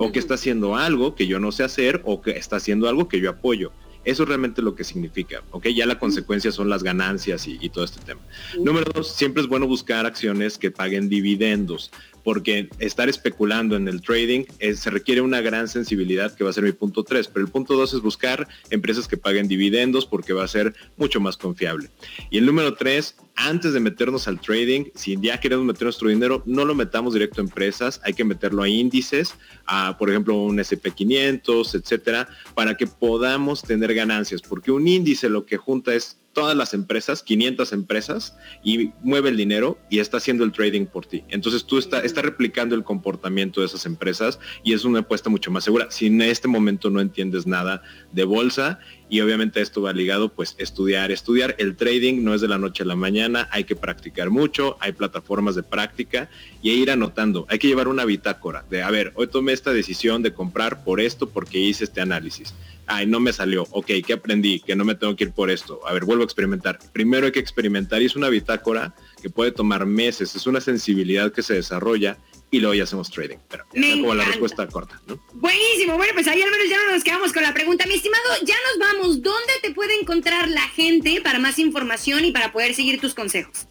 O 0.02 0.12
que 0.14 0.20
está 0.20 0.36
haciendo 0.36 0.78
algo 0.78 1.14
que 1.14 1.28
yo 1.28 1.40
no 1.40 1.52
sé 1.52 1.64
hacer 1.64 2.02
o 2.06 2.22
que 2.22 2.32
está 2.32 2.56
haciendo 2.58 2.88
algo 2.88 3.10
que 3.10 3.20
yo 3.20 3.30
apoyo. 3.30 3.74
Eso 4.06 4.24
es 4.24 4.30
realmente 4.30 4.62
lo 4.62 4.76
que 4.76 4.84
significa, 4.84 5.44
¿ok? 5.52 5.68
Ya 5.68 5.86
la 5.86 6.00
consecuencia 6.00 6.52
son 6.52 6.70
las 6.70 6.84
ganancias 6.84 7.48
y, 7.48 7.70
todo 7.70 7.84
este 7.84 8.02
tema. 8.02 8.22
Número 8.58 8.92
dos, 8.94 9.14
siempre 9.14 9.42
es 9.44 9.50
bueno 9.50 9.68
buscar 9.68 10.06
acciones 10.06 10.58
que 10.58 10.72
paguen 10.72 11.10
dividendos 11.10 11.92
porque 12.30 12.70
estar 12.78 13.10
especulando 13.10 13.76
en 13.76 13.88
el 13.88 14.04
trading 14.04 14.44
se 14.76 14.92
requiere 14.92 15.20
una 15.22 15.42
gran 15.42 15.68
sensibilidad 15.68 16.32
que 16.36 16.44
va 16.44 16.52
a 16.52 16.54
ser 16.54 16.64
mi 16.64 16.74
punto 16.74 17.04
3, 17.04 17.28
pero 17.28 17.44
el 17.44 17.52
punto 17.52 17.74
2 17.74 17.96
es 17.96 18.02
buscar 18.02 18.48
empresas 18.70 19.08
que 19.08 19.18
paguen 19.18 19.48
dividendos 19.48 20.06
porque 20.06 20.34
va 20.34 20.44
a 20.44 20.48
ser 20.48 20.76
mucho 20.96 21.20
más 21.20 21.38
confiable. 21.38 21.90
Y 22.30 22.38
el 22.38 22.46
número 22.46 22.76
3, 22.76 23.16
antes 23.34 23.74
de 23.74 23.80
meternos 23.80 24.28
al 24.28 24.40
trading, 24.40 24.92
si 24.94 25.18
ya 25.20 25.40
queremos 25.40 25.66
meter 25.66 25.86
nuestro 25.86 26.10
dinero, 26.10 26.44
no 26.46 26.66
lo 26.66 26.76
metamos 26.76 27.16
directo 27.16 27.42
a 27.42 27.46
empresas, 27.46 28.00
hay 28.04 28.14
que 28.14 28.24
meterlo 28.24 28.62
a 28.62 28.70
índices, 28.70 29.34
a 29.66 29.98
por 29.98 30.12
ejemplo 30.12 30.36
un 30.36 30.60
SP500, 30.60 31.74
etcétera, 31.74 32.30
para 32.54 32.78
que 32.78 32.86
podamos 32.86 33.64
tener 33.64 33.96
ganancias, 33.96 34.44
porque 34.44 34.72
un 34.72 34.88
índice 34.88 35.30
lo 35.30 35.48
que 35.48 35.58
junta 35.58 35.96
es 35.96 36.20
todas 36.40 36.56
las 36.56 36.74
empresas, 36.74 37.22
500 37.22 37.74
empresas, 37.74 38.38
y 38.64 38.92
mueve 39.02 39.28
el 39.28 39.36
dinero 39.36 39.78
y 39.90 40.00
está 40.00 40.18
haciendo 40.18 40.46
el 40.46 40.54
trading 40.54 40.86
por 40.86 41.06
ti. 41.06 41.26
Entonces 41.28 41.66
tú 41.66 41.78
estás 41.78 42.06
está 42.06 42.22
replicando 42.22 42.76
el 42.76 42.84
comportamiento 42.86 43.60
de 43.60 43.68
esas 43.68 43.86
empresas 43.86 44.40
y 44.64 44.72
es 44.72 44.86
una 44.86 45.00
apuesta 45.00 45.30
mucho 45.30 45.52
más 45.52 45.66
segura. 45.66 45.88
Si 45.90 46.06
en 46.06 46.22
este 46.22 46.48
momento 46.48 46.90
no 46.90 47.02
entiendes 47.02 47.46
nada 47.46 47.82
de 48.14 48.24
bolsa 48.24 48.80
y 49.10 49.22
obviamente 49.22 49.62
esto 49.62 49.82
va 49.82 49.92
ligado 49.92 50.30
pues 50.30 50.56
estudiar, 50.60 51.12
estudiar. 51.12 51.56
El 51.58 51.76
trading 51.76 52.24
no 52.24 52.34
es 52.34 52.42
de 52.42 52.48
la 52.48 52.58
noche 52.58 52.84
a 52.84 52.86
la 52.86 52.96
mañana, 52.96 53.50
hay 53.52 53.64
que 53.64 53.76
practicar 53.76 54.30
mucho, 54.30 54.78
hay 54.80 54.92
plataformas 54.92 55.56
de 55.56 55.64
práctica 55.64 56.30
y 56.62 56.72
ir 56.72 56.92
anotando. 56.92 57.46
Hay 57.50 57.60
que 57.60 57.68
llevar 57.68 57.88
una 57.88 58.06
bitácora 58.06 58.64
de, 58.70 58.84
a 58.84 58.92
ver, 58.92 59.12
hoy 59.16 59.28
tomé 59.28 59.54
esta 59.54 59.74
decisión 59.74 60.22
de 60.22 60.34
comprar 60.34 60.84
por 60.84 61.02
esto 61.02 61.30
porque 61.30 61.58
hice 61.58 61.84
este 61.84 62.02
análisis. 62.02 62.54
Ay, 62.86 63.06
no 63.06 63.20
me 63.20 63.34
salió. 63.34 63.68
Ok, 63.72 63.88
¿qué 64.06 64.14
aprendí? 64.14 64.60
Que 64.60 64.76
no 64.76 64.84
me 64.84 64.96
tengo 64.96 65.16
que 65.16 65.26
ir 65.26 65.32
por 65.32 65.52
esto. 65.52 65.80
A 65.88 65.94
ver, 65.94 66.06
vuelvo 66.06 66.24
a 66.24 66.26
experimentar. 66.26 66.80
Primero 66.92 67.28
hay 67.28 67.32
que 67.32 67.40
experimentar 67.40 68.02
y 68.02 68.06
es 68.06 68.16
una 68.16 68.30
bitácora 68.30 68.96
que 69.22 69.30
puede 69.30 69.52
tomar 69.52 69.86
meses. 69.86 70.36
Es 70.36 70.48
una 70.48 70.60
sensibilidad 70.60 71.32
que 71.32 71.44
se 71.44 71.54
desarrolla 71.54 72.18
y 72.52 72.60
luego 72.60 72.74
ya 72.74 72.84
hacemos 72.84 73.10
trading. 73.10 73.38
Pero 73.50 73.66
como 73.70 74.16
la 74.16 74.26
respuesta 74.26 74.68
corta, 74.68 75.00
¿no? 75.08 75.20
Buenísimo. 75.34 75.98
Bueno, 75.98 76.14
pues 76.14 76.28
ahí 76.28 76.42
al 76.42 76.52
menos 76.52 76.70
ya 76.70 76.78
no 76.78 76.94
nos 76.94 77.04
quedamos 77.04 77.34
con 77.34 77.44
la 77.44 77.54
pregunta. 77.54 77.86
Mi 77.86 77.96
estimado, 77.96 78.24
ya 78.44 78.56
nos 78.70 78.88
vamos. 78.88 79.22
¿Dónde 79.22 79.54
te 79.62 79.72
puede 79.72 80.00
encontrar 80.00 80.48
la 80.50 80.68
gente 80.70 81.22
para 81.22 81.40
más 81.40 81.60
información 81.60 82.26
y 82.26 82.32
para 82.32 82.52
poder 82.52 82.74
seguir 82.74 83.00
tus 83.00 83.14
consejos? 83.14 83.68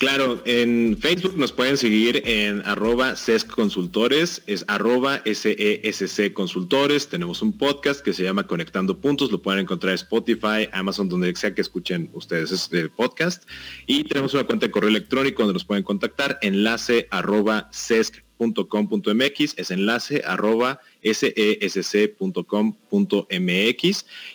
Claro, 0.00 0.40
en 0.46 0.96
Facebook 0.98 1.36
nos 1.36 1.52
pueden 1.52 1.76
seguir 1.76 2.22
en 2.24 2.62
arroba 2.64 3.16
SESC 3.16 3.50
Consultores, 3.50 4.42
es 4.46 4.64
arroba 4.66 5.20
SESC 5.26 6.32
Consultores. 6.32 7.10
Tenemos 7.10 7.42
un 7.42 7.52
podcast 7.52 8.00
que 8.00 8.14
se 8.14 8.22
llama 8.22 8.46
Conectando 8.46 8.98
Puntos, 8.98 9.30
lo 9.30 9.42
pueden 9.42 9.60
encontrar 9.60 9.90
en 9.90 9.96
Spotify, 9.96 10.70
Amazon, 10.72 11.10
donde 11.10 11.36
sea 11.36 11.54
que 11.54 11.60
escuchen 11.60 12.08
ustedes 12.14 12.50
este 12.50 12.88
podcast. 12.88 13.44
Y 13.86 14.04
tenemos 14.04 14.32
una 14.32 14.44
cuenta 14.44 14.64
de 14.64 14.72
correo 14.72 14.88
electrónico 14.88 15.42
donde 15.42 15.52
nos 15.52 15.66
pueden 15.66 15.84
contactar, 15.84 16.38
enlace 16.40 17.06
arroba 17.10 17.68
SESC 17.70 18.24
.com.mx, 18.40 19.54
es 19.56 19.70
enlace 19.70 20.22
arroba 20.24 20.80
sesc.com.mx 21.02 22.06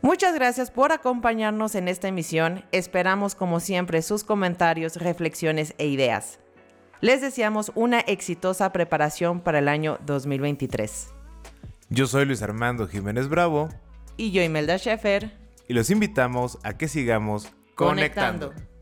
Muchas 0.00 0.34
gracias 0.34 0.70
por 0.72 0.90
acompañarnos 0.90 1.76
en 1.76 1.86
esta 1.86 2.08
emisión. 2.08 2.64
Esperamos 2.72 3.36
como 3.36 3.60
siempre 3.60 4.02
sus 4.02 4.24
comentarios, 4.24 4.96
reflexiones 4.96 5.74
e 5.78 5.86
ideas. 5.86 6.40
Les 7.00 7.20
deseamos 7.20 7.70
una 7.76 8.00
exitosa 8.00 8.72
preparación 8.72 9.40
para 9.40 9.60
el 9.60 9.68
año 9.68 9.98
2023. 10.06 11.21
Yo 11.94 12.06
soy 12.06 12.24
Luis 12.24 12.40
Armando 12.40 12.88
Jiménez 12.88 13.28
Bravo. 13.28 13.68
Y 14.16 14.30
yo 14.30 14.42
Imelda 14.42 14.78
Schaefer. 14.78 15.30
Y 15.68 15.74
los 15.74 15.90
invitamos 15.90 16.58
a 16.62 16.78
que 16.78 16.88
sigamos 16.88 17.48
conectando. 17.74 18.52
conectando. 18.52 18.72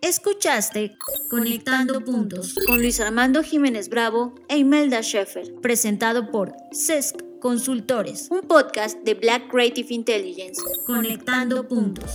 Escuchaste 0.00 0.96
Conectando 1.28 2.02
Puntos 2.02 2.54
con 2.66 2.78
Luis 2.78 2.98
Armando 2.98 3.42
Jiménez 3.42 3.90
Bravo 3.90 4.34
e 4.48 4.56
Imelda 4.56 5.02
Schaefer, 5.02 5.52
presentado 5.60 6.30
por 6.30 6.54
CESC 6.72 7.22
Consultores, 7.40 8.28
un 8.30 8.40
podcast 8.40 8.98
de 9.04 9.12
Black 9.12 9.50
Creative 9.50 9.92
Intelligence. 9.92 10.62
Conectando 10.86 11.68
Puntos. 11.68 12.10